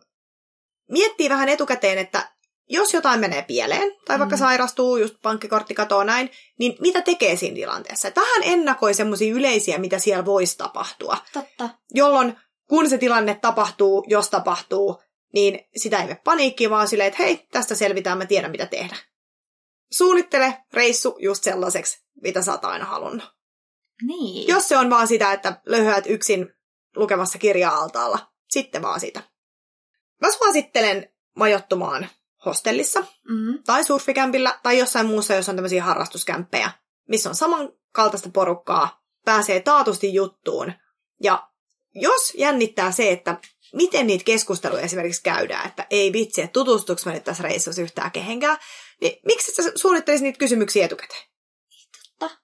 miettii 0.90 1.28
vähän 1.28 1.48
etukäteen, 1.48 1.98
että 1.98 2.28
jos 2.68 2.94
jotain 2.94 3.20
menee 3.20 3.42
pieleen, 3.42 3.92
tai 4.06 4.18
vaikka 4.18 4.36
Mm. 4.36 4.40
sairastuu, 4.40 4.96
just 4.96 5.14
pankkikortti 5.22 5.74
katoo 5.74 6.04
näin, 6.04 6.30
niin 6.58 6.76
mitä 6.80 7.00
tekee 7.02 7.36
siinä 7.36 7.54
tilanteessa? 7.54 8.08
Et 8.08 8.16
vähän 8.16 8.42
ennakoi 8.44 8.94
semmoisia 8.94 9.34
yleisiä, 9.34 9.78
mitä 9.78 9.98
siellä 9.98 10.24
voisi 10.24 10.58
tapahtua, 10.58 11.16
Totta. 11.32 11.68
jolloin 11.94 12.36
kun 12.68 12.90
se 12.90 12.98
tilanne 12.98 13.34
tapahtuu, 13.34 14.04
jos 14.08 14.30
tapahtuu, 14.30 15.02
niin 15.34 15.68
sitä 15.76 15.98
ei 15.98 16.06
mene 16.06 16.20
paniikkiin, 16.24 16.70
vaan 16.70 16.88
silleen, 16.88 17.08
että 17.08 17.22
hei, 17.22 17.46
tästä 17.52 17.74
selvitään, 17.74 18.18
mä 18.18 18.26
tiedän 18.26 18.50
mitä 18.50 18.66
tehdä. 18.66 18.96
Suunnittele 19.92 20.64
reissu 20.72 21.16
just 21.20 21.44
sellaiseksi, 21.44 22.04
mitä 22.22 22.42
sä 22.42 22.52
oot 22.52 22.64
aina 22.64 22.84
halunnut. 22.84 23.34
Niin. 24.02 24.48
Jos 24.48 24.68
se 24.68 24.76
on 24.76 24.90
vaan 24.90 25.08
sitä, 25.08 25.32
että 25.32 25.60
löyhät 25.66 26.04
yksin 26.06 26.54
lukemassa 26.96 27.38
kirjaa 27.38 27.76
altaalla, 27.76 28.18
sitten 28.50 28.82
vaan 28.82 29.00
sitä. 29.00 29.22
Mä 30.20 30.32
suosittelen 30.32 31.08
majoittumaan 31.36 32.08
hostellissa 32.44 33.04
Mm. 33.28 33.62
tai 33.66 33.84
surfikämpillä 33.84 34.60
tai 34.62 34.78
jossain 34.78 35.06
muussa, 35.06 35.34
jos 35.34 35.48
on 35.48 35.56
tämmöisiä 35.56 35.84
harrastuskämppejä, 35.84 36.70
missä 37.08 37.28
on 37.28 37.34
samankaltaista 37.34 38.28
porukkaa, 38.28 39.02
pääsee 39.24 39.60
taatusti 39.60 40.14
juttuun. 40.14 40.72
Ja 41.22 41.48
jos 41.94 42.34
jännittää 42.34 42.92
se, 42.92 43.10
että 43.10 43.36
miten 43.74 44.06
niitä 44.06 44.24
keskusteluja 44.24 44.82
esimerkiksi 44.82 45.22
käydään, 45.22 45.66
että 45.66 45.86
ei 45.90 46.12
vitsi, 46.12 46.42
että 46.42 46.52
tutustuks 46.52 47.06
mä 47.06 47.12
nyt 47.12 47.24
tässä 47.24 47.42
reissussa 47.42 47.82
yhtään 47.82 48.10
kehenkään, 48.10 48.58
niin 49.00 49.20
miksi 49.26 49.52
sä 49.52 49.72
suunnittelisi 49.74 50.24
niitä 50.24 50.38
kysymyksiä 50.38 50.84
etukäteen? 50.84 51.22
Totta. 52.18 52.36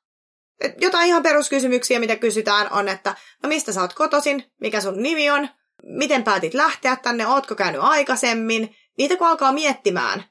Et 0.61 0.75
jotain 0.81 1.09
ihan 1.09 1.23
peruskysymyksiä, 1.23 2.01
mitä 2.01 2.16
kysytään, 2.16 2.73
on, 2.73 2.88
että 2.88 3.16
no 3.43 3.49
mistä 3.49 3.73
sä 3.73 3.81
oot 3.81 3.93
kotoisin, 3.93 4.53
mikä 4.61 4.81
sun 4.81 5.03
nimi 5.03 5.31
on, 5.31 5.49
miten 5.83 6.25
päätit 6.25 6.55
lähteä 6.55 6.97
tänne, 6.97 7.27
ootko 7.27 7.55
käynyt 7.55 7.81
aikaisemmin. 7.81 8.77
Niitä 8.99 9.16
kun 9.16 9.27
alkaa 9.27 9.53
miettimään, 9.53 10.25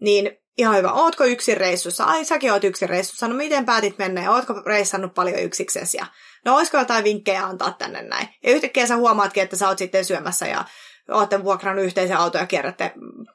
niin 0.00 0.43
ihan 0.58 0.76
hyvä, 0.76 0.92
ootko 0.92 1.24
yksin 1.24 1.56
reissussa? 1.56 2.04
Ai, 2.04 2.24
säkin 2.24 2.52
oot 2.52 2.64
yksin 2.64 2.88
reissussa. 2.88 3.28
No 3.28 3.34
miten 3.34 3.66
päätit 3.66 3.98
mennä 3.98 4.22
ja 4.22 4.30
ootko 4.30 4.54
reissannut 4.66 5.14
paljon 5.14 5.38
yksiksesi? 5.38 5.96
Ja 5.96 6.06
no 6.44 6.56
olisiko 6.56 6.78
jotain 6.78 7.04
vinkkejä 7.04 7.44
antaa 7.44 7.72
tänne 7.72 8.02
näin? 8.02 8.28
Ja 8.42 8.50
yhtäkkiä 8.50 8.86
sä 8.86 8.96
huomaatkin, 8.96 9.42
että 9.42 9.56
sä 9.56 9.68
oot 9.68 9.78
sitten 9.78 10.04
syömässä 10.04 10.46
ja 10.46 10.64
ootte 11.10 11.44
vuokrannut 11.44 11.84
yhteisen 11.84 12.16
auton 12.16 12.40
ja 12.40 12.46
kierrätte 12.46 12.92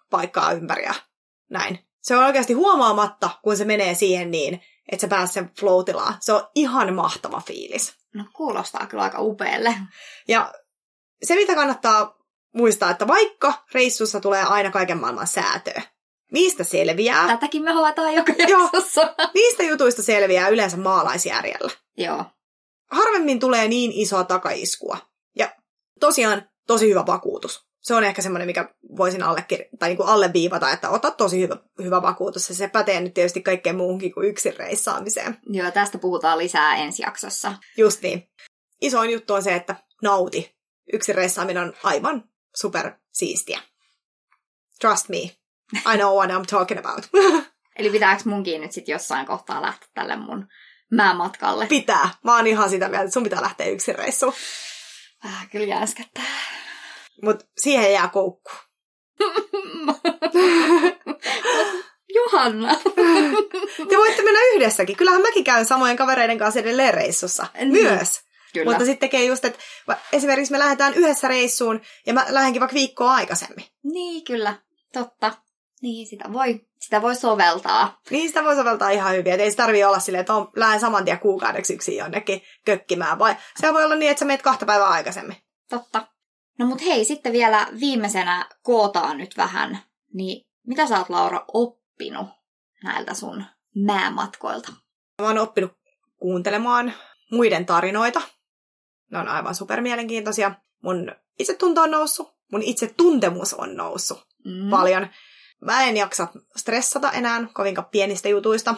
paikkaa 0.10 0.52
ympäri 0.52 0.84
ja 0.84 0.94
näin. 1.50 1.80
Se 2.02 2.18
on 2.18 2.26
oikeasti 2.26 2.54
huomaamatta, 2.54 3.30
kun 3.44 3.58
se 3.58 3.66
menee 3.66 3.96
siihen 3.96 4.32
niin, 4.32 4.62
että 4.92 5.02
sä 5.02 5.08
pääset 5.08 5.34
sen 5.34 5.52
flow 5.60 5.84
Se 6.20 6.34
on 6.34 6.48
ihan 6.56 6.94
mahtava 6.94 7.42
fiilis. 7.46 7.94
No 8.14 8.26
kuulostaa 8.36 8.88
kyllä 8.88 9.04
aika 9.04 9.22
upealle. 9.22 9.76
Ja 10.28 10.54
se, 11.24 11.36
mitä 11.36 11.56
kannattaa 11.56 12.18
muistaa, 12.54 12.92
että 12.92 13.08
vaikka 13.08 13.54
reissussa 13.74 14.20
tulee 14.20 14.44
aina 14.44 14.72
kaiken 14.72 14.98
maailman 14.98 15.28
säätöä, 15.28 15.82
niistä 16.32 16.64
selviää. 16.64 17.28
Tätäkin 17.28 17.64
me 17.64 17.72
hoitaan 17.74 18.14
joka 18.14 18.34
Joo. 18.48 18.60
jaksossa. 18.62 19.16
Niistä 19.36 19.64
jutuista 19.64 20.04
selviää 20.04 20.50
yleensä 20.50 20.78
maalaisjärjellä. 20.78 21.72
Joo. 21.98 22.26
Harvemmin 22.92 23.40
tulee 23.40 23.68
niin 23.68 23.92
isoa 23.92 24.24
takaiskua. 24.24 24.98
Ja 25.36 25.56
tosiaan 26.00 26.50
tosi 26.68 26.90
hyvä 26.90 27.06
vakuutus. 27.06 27.70
Se 27.82 27.96
on 27.96 28.04
ehkä 28.04 28.22
semmoinen, 28.22 28.48
mikä 28.48 28.74
voisin 28.98 29.22
allekir- 29.22 29.78
tai 29.80 29.90
niin 29.90 29.98
kuin 29.98 30.10
alleviivata, 30.10 30.72
että 30.72 30.90
ota 30.90 31.12
tosi 31.12 31.42
hyvä, 31.42 31.58
hyvä 31.84 32.02
vakuutus. 32.02 32.50
Ja 32.50 32.56
se 32.56 32.68
pätee 32.68 33.02
nyt 33.02 33.14
tietysti 33.14 33.42
kaikkeen 33.42 33.76
muuhunkin 33.76 34.14
kuin 34.14 34.28
yksin 34.28 34.58
reissaamiseen. 34.58 35.38
Joo, 35.50 35.72
tästä 35.72 35.98
puhutaan 35.98 36.38
lisää 36.38 36.76
ensi 36.76 37.04
jaksossa. 37.04 37.54
Just 37.78 38.02
niin. 38.02 38.30
Isoin 38.82 39.12
juttu 39.12 39.34
on 39.34 39.44
se, 39.44 39.56
että 39.56 39.76
nauti. 40.02 40.56
Yksin 40.94 41.16
reissaaminen 41.16 41.64
on 41.64 41.74
aivan 41.84 42.24
super 42.56 42.92
siistiä. 43.12 43.60
Trust 44.82 45.10
me. 45.10 45.39
I 45.94 45.98
know 45.98 46.16
what 46.16 46.30
I'm 46.30 46.46
talking 46.50 46.80
about. 46.80 47.10
Eli 47.80 47.90
pitääkö 47.90 48.22
munkin 48.26 48.62
nyt 48.62 48.72
sitten 48.72 48.94
jossain 48.94 49.26
kohtaa 49.26 49.62
lähteä 49.62 49.90
tälle 49.94 50.16
mun 50.16 50.48
määmatkalle? 50.92 51.68
Pitää. 51.68 52.10
Mä 52.24 52.36
oon 52.36 52.48
ihan 52.48 52.70
sitä 52.70 52.90
mieltä, 52.90 53.04
että 53.04 53.14
sun 53.14 53.24
pitää 53.24 53.42
lähteä 53.42 53.68
yksin 53.68 53.96
reissuun. 53.96 54.34
Vähän 55.24 55.50
kyllä 55.50 55.66
jänskättää. 55.66 56.24
Mut 57.24 57.48
siihen 57.58 57.94
jää 57.94 58.08
koukku. 58.08 58.52
Johanna! 62.16 62.76
Te 63.90 63.98
voitte 63.98 64.24
mennä 64.24 64.40
yhdessäkin. 64.56 64.96
Kyllähän 64.96 65.22
mäkin 65.22 65.44
käyn 65.44 65.66
samojen 65.66 65.98
kavereiden 65.98 66.38
kanssa 66.38 66.60
edelleen 66.60 66.94
reissussa. 66.94 67.48
Niin. 67.56 67.72
Myös. 67.72 68.22
Kyllä. 68.54 68.72
Mutta 68.72 68.86
sitten 68.86 69.10
tekee 69.10 69.26
just, 69.26 69.46
että 69.46 69.60
esimerkiksi 70.14 70.52
me 70.52 70.60
lähdetään 70.60 70.94
yhdessä 70.94 71.28
reissuun 71.28 71.82
ja 72.06 72.14
mä 72.14 72.26
lähdenkin 72.30 72.60
vaikka 72.60 72.74
viikkoa 72.74 73.14
aikaisemmin. 73.14 73.66
Niin, 73.84 74.24
kyllä. 74.24 74.56
Totta. 74.94 75.34
Niin, 75.82 76.08
sitä 76.08 76.34
voi, 76.34 76.66
sitä 76.80 77.02
voi 77.02 77.16
soveltaa. 77.16 78.00
Niin 78.10 78.28
sitä 78.28 78.44
voi 78.44 78.56
soveltaa 78.56 78.90
ihan 78.90 79.14
hyvin. 79.14 79.34
Et 79.34 79.40
ei 79.40 79.52
se 79.52 79.58
tarvii 79.58 79.84
olla 79.84 80.00
silleen, 80.00 80.20
että 80.20 80.34
on, 80.34 80.52
lähden 80.56 80.80
saman 80.80 81.06
tien 81.06 81.20
kuukaudeksi 81.20 81.74
yksin 81.74 81.98
jonnekin 81.98 82.42
kökkimään. 82.66 83.20
Vai 83.20 83.36
se 83.62 83.74
voi 83.74 83.84
olla 83.86 83.96
niin, 83.96 84.12
että 84.12 84.20
sä 84.20 84.26
meet 84.26 84.42
kahta 84.42 84.66
päivää 84.66 84.88
aikaisemmin. 84.88 85.38
Totta. 85.70 86.08
No 86.60 86.66
mut 86.66 86.82
hei, 86.82 87.06
sitten 87.06 87.34
vielä 87.34 87.68
viimeisenä 87.80 88.50
kootaan 88.62 89.18
nyt 89.18 89.38
vähän. 89.38 89.80
Niin 90.14 90.48
mitä 90.68 90.88
sä 90.88 90.98
oot, 90.98 91.10
Laura, 91.10 91.46
oppinut 91.54 92.28
näiltä 92.84 93.14
sun 93.14 93.44
määmatkoilta? 93.76 94.72
Mä 95.22 95.28
oon 95.28 95.38
oppinut 95.38 95.72
kuuntelemaan 96.20 96.94
muiden 97.32 97.66
tarinoita. 97.66 98.22
Ne 99.12 99.18
on 99.18 99.28
aivan 99.28 99.56
supermielenkiintoisia. 99.56 100.52
Mun 100.84 101.12
itsetunto 101.40 101.82
on 101.82 101.92
noussut. 101.92 102.36
Mun 102.52 102.64
itsetuntemus 102.64 103.54
on 103.54 103.76
noussut 103.76 104.30
Mm. 104.46 104.70
paljon. 104.70 105.08
Mä 105.62 105.84
en 105.84 105.98
jaksa 105.98 106.28
stressata 106.56 107.12
enää 107.12 107.48
kovinkaan 107.54 107.90
pienistä 107.92 108.30
jutuista. 108.30 108.76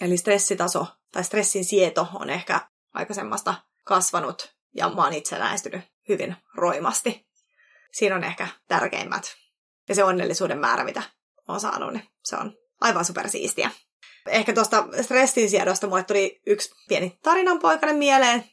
Eli 0.00 0.16
stressitaso 0.16 0.86
tai 1.12 1.24
stressin 1.24 1.64
sieto 1.64 2.08
on 2.14 2.30
ehkä 2.30 2.60
aikaisemmasta 2.94 3.54
kasvanut 3.84 4.56
ja 4.74 4.88
mä 4.88 5.04
oon 5.04 5.12
itsenäistynyt 5.12 5.80
hyvin 6.08 6.36
roimasti. 6.54 7.26
Siinä 7.92 8.16
on 8.16 8.24
ehkä 8.24 8.48
tärkeimmät. 8.68 9.36
Ja 9.88 9.94
se 9.94 10.04
onnellisuuden 10.04 10.58
määrä, 10.58 10.84
mitä 10.84 11.02
oon 11.48 11.60
saanut, 11.60 11.92
niin 11.92 12.08
se 12.24 12.36
on 12.36 12.52
aivan 12.80 13.04
supersiistiä. 13.04 13.70
Ehkä 14.28 14.52
tuosta 14.52 14.88
stressin 15.02 15.50
siedosta 15.50 15.86
mulle 15.86 16.04
tuli 16.04 16.40
yksi 16.46 16.70
pieni 16.88 17.18
tarinanpoikainen 17.22 17.96
mieleen. 17.96 18.44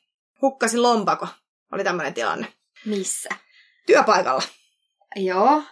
Hukkasin 0.42 0.82
lompako. 0.82 1.28
Oli 1.72 1.84
tämmöinen 1.84 2.14
tilanne. 2.14 2.54
Missä? 2.86 3.30
Työpaikalla. 3.86 4.42
Joo. 5.16 5.64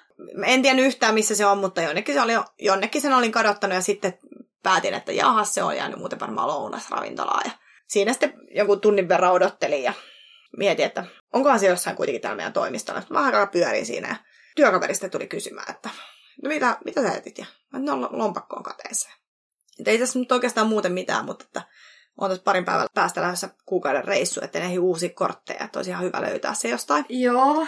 En 0.45 0.61
tiedä 0.61 0.81
yhtään, 0.81 1.13
missä 1.13 1.35
se 1.35 1.45
on, 1.45 1.57
mutta 1.57 1.81
jonnekin, 1.81 2.15
se 2.15 2.21
oli, 2.21 2.33
jonnekin 2.59 3.01
sen 3.01 3.13
olin 3.13 3.31
kadottanut 3.31 3.75
ja 3.75 3.81
sitten 3.81 4.13
päätin, 4.63 4.93
että 4.93 5.11
jaha, 5.11 5.43
se 5.43 5.63
on 5.63 5.77
jäänyt 5.77 5.99
muuten 5.99 6.19
varmaan 6.19 6.47
lounasravintolaan. 6.47 7.41
Ja 7.45 7.51
siinä 7.87 8.13
sitten 8.13 8.33
jonkun 8.55 8.81
tunnin 8.81 9.09
verran 9.09 9.31
odottelin 9.31 9.83
ja 9.83 9.93
mietin, 10.57 10.85
että 10.85 11.05
onkohan 11.33 11.59
se 11.59 11.67
jossain 11.67 11.95
kuitenkin 11.95 12.21
täällä 12.21 12.35
meidän 12.35 12.53
toimistolla. 12.53 13.03
Mä 13.09 13.31
vähän 13.31 13.49
pyörin 13.49 13.85
siinä 13.85 14.07
ja 14.07 14.15
työkaverista 14.55 15.09
tuli 15.09 15.27
kysymään, 15.27 15.75
että 15.75 15.89
no 16.43 16.47
mitä, 16.47 16.77
mitä 16.85 17.01
sä 17.01 17.13
etit? 17.13 17.37
Ja 17.37 17.45
mä 17.73 17.79
no 17.79 18.09
lompakko 18.11 18.55
on 18.55 18.63
kateessa. 18.63 19.09
Että 19.79 19.91
ei 19.91 19.99
tässä 19.99 20.19
nyt 20.19 20.31
oikeastaan 20.31 20.67
muuten 20.67 20.91
mitään, 20.91 21.25
mutta 21.25 21.45
että 21.45 21.61
on 22.17 22.29
tässä 22.29 22.43
parin 22.43 22.65
päivän 22.65 22.87
päästä 22.93 23.21
lähdössä 23.21 23.49
kuukauden 23.65 24.05
reissu, 24.05 24.41
että 24.43 24.59
ne 24.59 24.79
uusi 24.79 25.09
kortteja, 25.09 25.63
että 25.65 25.79
olisi 25.79 25.91
ihan 25.91 26.03
hyvä 26.03 26.21
löytää 26.21 26.53
se 26.53 26.69
jostain. 26.69 27.05
Joo. 27.09 27.67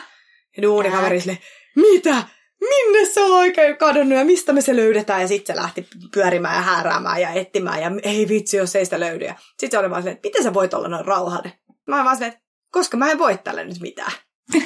Ja 0.58 0.64
duunikaveri 0.64 1.22
sille, 1.22 1.38
mitä? 1.76 2.24
Minne 2.70 3.06
se 3.06 3.22
on 3.24 3.32
oikein 3.32 3.78
kadonnut 3.78 4.18
ja 4.18 4.26
mistä 4.26 4.54
me 4.54 4.62
se 4.62 4.76
löydetään? 4.76 5.22
Ja 5.22 5.28
sitten 5.28 5.56
se 5.56 5.62
lähti 5.62 5.88
pyörimään 6.14 6.56
ja 6.56 6.62
hääräämään 6.62 7.22
ja 7.22 7.30
etsimään 7.30 7.82
ja 7.82 7.92
ei 8.04 8.28
vitsi, 8.30 8.58
jos 8.58 8.76
ei 8.76 8.86
sitä 8.86 9.00
löydy. 9.00 9.26
Sitten 9.48 9.72
se 9.72 9.78
oli 9.78 9.90
vaan 9.90 10.02
silleen, 10.02 10.16
että 10.16 10.28
miten 10.28 10.44
sä 10.44 10.54
voit 10.54 10.74
olla 10.74 10.88
noin 10.88 11.06
rauhallinen? 11.06 11.60
Mä 11.88 11.96
olin 11.96 12.06
vaan 12.06 12.16
silleen, 12.16 12.34
että 12.34 12.46
koska 12.72 12.98
mä 12.98 13.12
en 13.12 13.20
voi 13.20 13.38
tälle 13.38 13.66
nyt 13.66 13.80
mitään. 13.80 14.12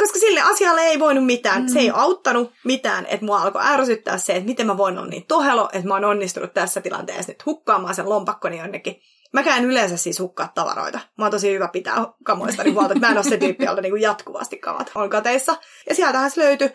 koska 0.00 0.18
sille 0.18 0.40
asialle 0.40 0.80
ei 0.80 0.98
voinut 0.98 1.26
mitään. 1.26 1.62
Mm. 1.62 1.68
Se 1.68 1.78
ei 1.78 1.90
auttanut 1.94 2.52
mitään, 2.64 3.06
että 3.06 3.26
mua 3.26 3.42
alkoi 3.42 3.62
ärsyttää 3.64 4.18
se, 4.18 4.32
että 4.32 4.48
miten 4.48 4.66
mä 4.66 4.76
voin 4.76 4.98
olla 4.98 5.10
niin 5.10 5.26
tohelo, 5.26 5.68
että 5.72 5.88
mä 5.88 5.94
oon 5.94 6.04
onnistunut 6.04 6.54
tässä 6.54 6.80
tilanteessa 6.80 7.32
nyt 7.32 7.46
hukkaamaan 7.46 7.94
sen 7.94 8.08
lompakkoni 8.08 8.58
jonnekin. 8.58 9.00
Mä 9.32 9.40
en 9.56 9.64
yleensä 9.64 9.96
siis 9.96 10.20
hukkaa 10.20 10.52
tavaroita. 10.54 11.00
Mä 11.18 11.24
oon 11.24 11.30
tosi 11.30 11.52
hyvä 11.52 11.68
pitää 11.68 11.96
kamoista 12.24 12.62
niin 12.62 12.74
huolta, 12.74 12.92
että 12.92 13.06
mä 13.06 13.10
en 13.10 13.18
ole 13.18 13.24
se 13.24 13.36
tyyppi, 13.36 13.64
jolla 13.64 13.80
niin 13.80 14.00
jatkuvasti 14.00 14.58
kamat 14.58 14.90
on 14.94 15.10
kateissa. 15.10 15.56
Ja 15.88 15.94
sieltähän 15.94 16.30
se 16.30 16.40
löytyi. 16.40 16.70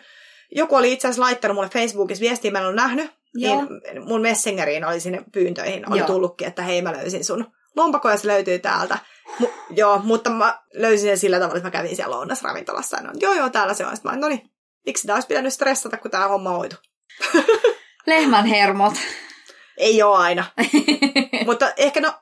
Joku 0.54 0.76
oli 0.76 0.92
itse 0.92 1.08
asiassa 1.08 1.22
laittanut 1.22 1.54
mulle 1.54 1.68
Facebookissa 1.68 2.22
viestiä, 2.22 2.50
mä 2.50 2.58
en 2.58 2.66
ole 2.66 2.74
nähnyt. 2.74 3.10
Joo. 3.34 3.64
Niin 3.64 4.08
mun 4.08 4.20
Messengeriin 4.20 4.84
oli 4.84 5.00
sinne 5.00 5.24
pyyntöihin, 5.32 5.90
oli 5.90 5.98
Joo. 5.98 6.06
tullutkin, 6.06 6.48
että 6.48 6.62
hei 6.62 6.82
mä 6.82 6.92
löysin 6.92 7.24
sun 7.24 7.46
lompakko 7.76 8.10
ja 8.10 8.16
se 8.16 8.28
löytyy 8.28 8.58
täältä. 8.58 8.98
Mu- 9.42 9.52
joo, 9.70 9.98
mutta 9.98 10.30
mä 10.30 10.58
löysin 10.74 11.08
sen 11.08 11.18
sillä 11.18 11.36
tavalla, 11.36 11.56
että 11.56 11.66
mä 11.66 11.70
kävin 11.70 11.96
siellä 11.96 12.16
lounasravintolassa. 12.16 12.96
Ja 12.96 13.10
joo, 13.20 13.34
joo, 13.34 13.50
täällä 13.50 13.74
se 13.74 13.86
on. 13.86 13.96
Sitten 13.96 14.12
mä 14.12 14.18
no 14.18 14.28
niin, 14.28 14.50
miksi 14.86 15.00
sitä 15.00 15.14
olisi 15.14 15.28
pitänyt 15.28 15.52
stressata, 15.52 15.96
kun 15.96 16.10
tämä 16.10 16.28
homma 16.28 16.50
hoitu? 16.50 16.76
Lehmän 18.06 18.46
hermot. 18.46 18.94
Ei 19.76 20.02
ole 20.02 20.16
aina. 20.16 20.44
mutta 21.46 21.72
ehkä 21.76 22.00
no, 22.00 22.12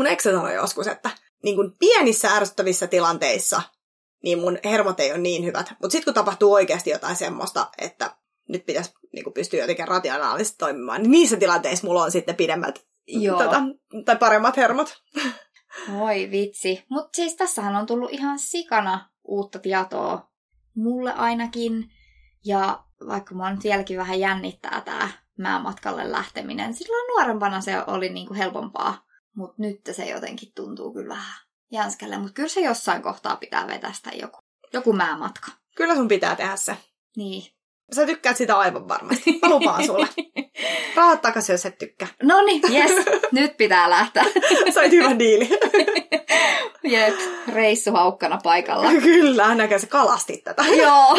mun 0.00 0.06
eksä 0.06 0.32
sanoi 0.32 0.54
joskus, 0.54 0.86
että 0.86 1.10
niin 1.42 1.56
kuin 1.56 1.72
pienissä 1.78 2.28
ärsyttävissä 2.28 2.86
tilanteissa 2.86 3.62
niin 4.22 4.38
mun 4.38 4.58
hermot 4.64 5.00
ei 5.00 5.10
ole 5.10 5.18
niin 5.18 5.44
hyvät. 5.44 5.70
Mutta 5.70 5.90
sitten 5.90 6.04
kun 6.04 6.14
tapahtuu 6.14 6.52
oikeasti 6.52 6.90
jotain 6.90 7.16
semmoista, 7.16 7.68
että 7.78 8.16
nyt 8.48 8.66
pitäisi 8.66 8.92
niin 9.12 9.24
kuin 9.24 9.34
pystyä 9.34 9.60
jotenkin 9.60 9.88
rationaalisesti 9.88 10.58
toimimaan, 10.58 11.02
niin 11.02 11.10
niissä 11.10 11.36
tilanteissa 11.36 11.86
mulla 11.86 12.02
on 12.02 12.12
sitten 12.12 12.36
pidemmät 12.36 12.86
Joo. 13.06 13.38
Tota, 13.42 13.62
tai 14.04 14.16
paremmat 14.16 14.56
hermot. 14.56 15.02
Oi 16.00 16.28
vitsi. 16.30 16.84
Mutta 16.90 17.16
siis 17.16 17.34
tässähän 17.36 17.76
on 17.76 17.86
tullut 17.86 18.12
ihan 18.12 18.38
sikana 18.38 19.10
uutta 19.24 19.58
tietoa. 19.58 20.30
Mulle 20.74 21.12
ainakin. 21.12 21.90
Ja 22.44 22.84
vaikka 23.08 23.34
mua 23.34 23.50
nyt 23.50 23.64
vieläkin 23.64 23.98
vähän 23.98 24.20
jännittää 24.20 24.82
tämä 24.84 25.58
matkalle 25.58 26.12
lähteminen. 26.12 26.74
Silloin 26.74 27.08
nuorempana 27.08 27.60
se 27.60 27.82
oli 27.86 28.08
niinku 28.08 28.34
helpompaa. 28.34 29.09
Mutta 29.36 29.54
nyt 29.58 29.80
se 29.92 30.04
jotenkin 30.04 30.52
tuntuu 30.54 30.92
kyllä 30.92 31.08
vähän 31.08 31.40
jänskälle. 31.72 32.18
Mutta 32.18 32.32
kyllä 32.32 32.48
se 32.48 32.60
jossain 32.60 33.02
kohtaa 33.02 33.36
pitää 33.36 33.66
vetästä 33.66 34.10
joku, 34.14 34.38
joku 34.72 34.92
määmatka. 34.92 35.52
Kyllä 35.76 35.94
sun 35.94 36.08
pitää 36.08 36.36
tehdä 36.36 36.56
se. 36.56 36.76
Niin. 37.16 37.42
Sä 37.94 38.06
tykkäät 38.06 38.36
sitä 38.36 38.58
aivan 38.58 38.88
varmasti. 38.88 39.38
Mä 39.42 39.48
lupaan 39.48 39.86
sulle. 39.86 40.08
Rahat 40.96 41.22
takaisin, 41.22 41.52
jos 41.52 41.66
et 41.66 41.78
tykkää. 41.78 42.08
No 42.22 42.42
niin, 42.42 42.62
yes. 42.72 43.06
Nyt 43.32 43.56
pitää 43.56 43.90
lähteä. 43.90 44.24
Sait 44.74 44.92
hyvä 44.92 45.18
diili. 45.18 45.48
Jep, 46.82 47.14
reissu 47.48 47.92
haukkana 47.92 48.38
paikalla. 48.42 48.90
Kyllä, 48.90 49.54
näköjään 49.54 49.80
sä 49.80 49.86
kalastit 49.86 50.44
tätä. 50.44 50.62
Joo. 50.62 51.16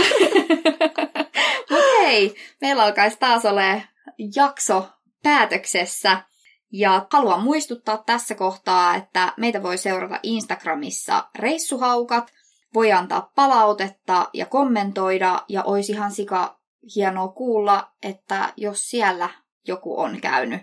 Mut 1.69 1.83
hei, 2.01 2.35
meillä 2.61 2.83
alkaisi 2.83 3.17
taas 3.19 3.45
ole 3.45 3.83
jakso 4.35 4.89
päätöksessä. 5.23 6.17
Ja 6.71 7.07
haluan 7.11 7.43
muistuttaa 7.43 7.97
tässä 7.97 8.35
kohtaa, 8.35 8.95
että 8.95 9.33
meitä 9.37 9.63
voi 9.63 9.77
seurata 9.77 10.19
Instagramissa 10.23 11.27
reissuhaukat, 11.35 12.31
voi 12.73 12.91
antaa 12.91 13.31
palautetta 13.35 14.29
ja 14.33 14.45
kommentoida, 14.45 15.41
ja 15.49 15.63
olisi 15.63 15.91
ihan 15.91 16.11
sika 16.11 16.59
hienoa 16.95 17.27
kuulla, 17.27 17.91
että 18.03 18.53
jos 18.57 18.89
siellä 18.89 19.29
joku 19.67 19.99
on 19.99 20.21
käynyt 20.21 20.61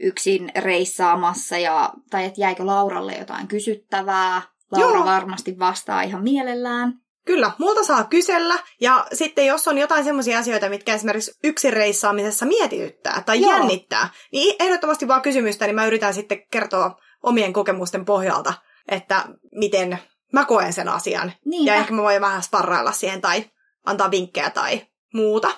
yksin 0.00 0.52
reissaamassa, 0.56 1.58
ja, 1.58 1.92
tai 2.10 2.24
että 2.24 2.40
jäikö 2.40 2.66
Lauralle 2.66 3.12
jotain 3.12 3.48
kysyttävää. 3.48 4.42
Laura 4.70 4.98
Joo. 4.98 5.04
varmasti 5.04 5.58
vastaa 5.58 6.02
ihan 6.02 6.22
mielellään. 6.22 7.03
Kyllä, 7.24 7.52
multa 7.58 7.84
saa 7.84 8.04
kysellä. 8.04 8.58
Ja 8.80 9.06
sitten 9.12 9.46
jos 9.46 9.68
on 9.68 9.78
jotain 9.78 10.04
semmoisia 10.04 10.38
asioita, 10.38 10.68
mitkä 10.68 10.94
esimerkiksi 10.94 11.32
yksin 11.44 11.72
reissaamisessa 11.72 12.46
mietityttää 12.46 13.22
tai 13.26 13.40
Joo. 13.40 13.52
jännittää, 13.52 14.08
niin 14.32 14.56
ehdottomasti 14.60 15.08
vaan 15.08 15.22
kysymystä, 15.22 15.66
niin 15.66 15.74
mä 15.74 15.86
yritän 15.86 16.14
sitten 16.14 16.42
kertoa 16.50 17.00
omien 17.22 17.52
kokemusten 17.52 18.04
pohjalta, 18.04 18.54
että 18.88 19.24
miten 19.52 19.98
mä 20.32 20.44
koen 20.44 20.72
sen 20.72 20.88
asian. 20.88 21.32
Niinpä. 21.44 21.70
Ja 21.72 21.76
ehkä 21.76 21.92
mä 21.92 22.02
voin 22.02 22.20
vähän 22.20 22.42
sparrailla 22.42 22.92
siihen 22.92 23.20
tai 23.20 23.44
antaa 23.84 24.10
vinkkejä 24.10 24.50
tai 24.50 24.86
muuta. 25.14 25.50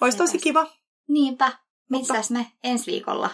Olisi 0.00 0.18
tosi 0.18 0.38
kiva. 0.38 0.66
Niinpä. 1.08 1.52
Mitäs 1.90 2.30
me 2.30 2.46
ensi 2.64 2.86
viikolla 2.90 3.30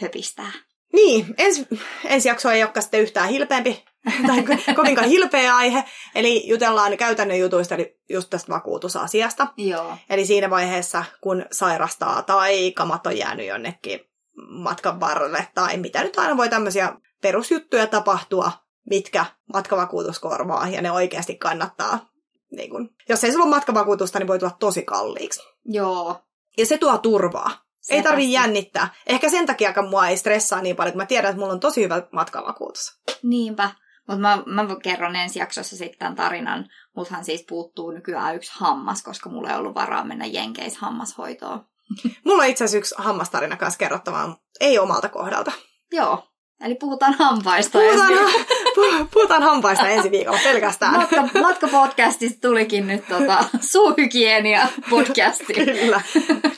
höpistää? 0.00 0.52
Niin, 0.92 1.34
ensi, 1.38 1.66
ensi 2.04 2.28
jakso 2.28 2.50
ei 2.50 2.62
olekaan 2.62 2.82
sitten 2.82 3.00
yhtään 3.00 3.28
hilpeämpi 3.28 3.84
tai 4.26 4.44
kovinkaan 4.74 5.08
hilpeä 5.08 5.56
aihe. 5.56 5.84
Eli 6.14 6.48
jutellaan 6.48 6.96
käytännön 6.96 7.38
jutuista, 7.38 7.74
eli 7.74 7.98
just 8.08 8.30
tästä 8.30 8.52
vakuutusasiasta. 8.52 9.46
Joo. 9.56 9.96
Eli 10.10 10.26
siinä 10.26 10.50
vaiheessa, 10.50 11.04
kun 11.20 11.44
sairastaa 11.52 12.22
tai 12.22 12.72
kamat 12.72 13.06
on 13.06 13.18
jäänyt 13.18 13.46
jonnekin 13.46 14.00
matkan 14.48 15.00
varrelle 15.00 15.48
tai 15.54 15.76
mitä 15.76 16.02
nyt 16.02 16.18
aina 16.18 16.36
voi 16.36 16.48
tämmöisiä 16.48 16.96
perusjuttuja 17.22 17.86
tapahtua, 17.86 18.52
mitkä 18.90 19.26
matkavakuutus 19.52 20.18
korvaa 20.18 20.68
ja 20.68 20.82
ne 20.82 20.90
oikeasti 20.90 21.34
kannattaa. 21.34 22.10
Niin 22.50 22.70
kun, 22.70 22.90
jos 23.08 23.24
ei 23.24 23.32
sulla 23.32 23.44
ole 23.44 23.54
matkavakuutusta, 23.54 24.18
niin 24.18 24.26
voi 24.26 24.38
tulla 24.38 24.56
tosi 24.58 24.82
kalliiksi. 24.82 25.40
Joo. 25.64 26.16
Ja 26.58 26.66
se 26.66 26.78
tuo 26.78 26.98
turvaa. 26.98 27.50
Se 27.80 27.94
ei 27.94 28.02
tarvi 28.02 28.32
jännittää. 28.32 28.94
Ehkä 29.06 29.28
sen 29.28 29.46
takia 29.46 29.74
mua 29.90 30.08
ei 30.08 30.16
stressaa 30.16 30.62
niin 30.62 30.76
paljon, 30.76 30.88
että 30.88 31.02
mä 31.02 31.06
tiedän, 31.06 31.30
että 31.30 31.40
mulla 31.40 31.52
on 31.52 31.60
tosi 31.60 31.82
hyvä 31.82 32.02
matkavakuutus. 32.12 33.00
Niinpä. 33.22 33.70
Mutta 34.08 34.20
mä, 34.20 34.42
mä 34.46 34.66
kerron 34.82 35.16
ensi 35.16 35.38
jaksossa 35.38 35.76
sitten 35.76 35.98
tämän 35.98 36.14
tarinan. 36.14 36.68
Muthan 36.96 37.24
siis 37.24 37.44
puuttuu 37.48 37.90
nykyään 37.90 38.36
yksi 38.36 38.52
hammas, 38.54 39.02
koska 39.02 39.30
mulla 39.30 39.50
ei 39.50 39.56
ollut 39.56 39.74
varaa 39.74 40.04
mennä 40.04 40.26
Jenkeis 40.26 40.76
hammashoitoon. 40.76 41.64
Mulla 42.24 42.42
on 42.42 42.48
itse 42.48 42.64
asiassa 42.64 42.78
yksi 42.78 42.94
hammastarina 42.98 43.56
kanssa 43.56 43.78
kerrottavaa, 43.78 44.36
ei 44.60 44.78
omalta 44.78 45.08
kohdalta. 45.08 45.52
Joo, 45.92 46.32
eli 46.64 46.74
puhutaan 46.74 47.14
hampaista. 47.18 47.78
Puhutaan, 47.78 48.12
ensi... 48.12 48.44
puhutaan 49.14 49.42
hampaista 49.42 49.88
ensi 49.88 50.10
viikolla 50.10 50.38
pelkästään. 50.44 50.92
Matka, 50.92 51.28
matkapodcastista 51.40 52.48
tulikin 52.48 52.86
nyt 52.86 53.08
tota, 53.08 53.44
suuhygienia 53.72 54.68
podcasti. 54.90 55.54
Kyllä. 55.54 56.02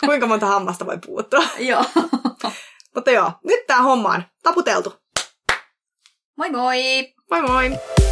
Kuinka 0.04 0.26
monta 0.26 0.46
hammasta 0.46 0.86
voi 0.86 0.98
puuttua? 1.06 1.42
joo. 1.58 1.84
Mutta 2.94 3.10
joo, 3.10 3.32
nyt 3.44 3.66
tää 3.66 3.82
homma 3.82 4.08
on 4.08 4.22
taputeltu. 4.42 4.94
Moi 6.36 6.50
moi! 6.50 7.13
Moi 7.30 7.40
moi! 7.42 8.03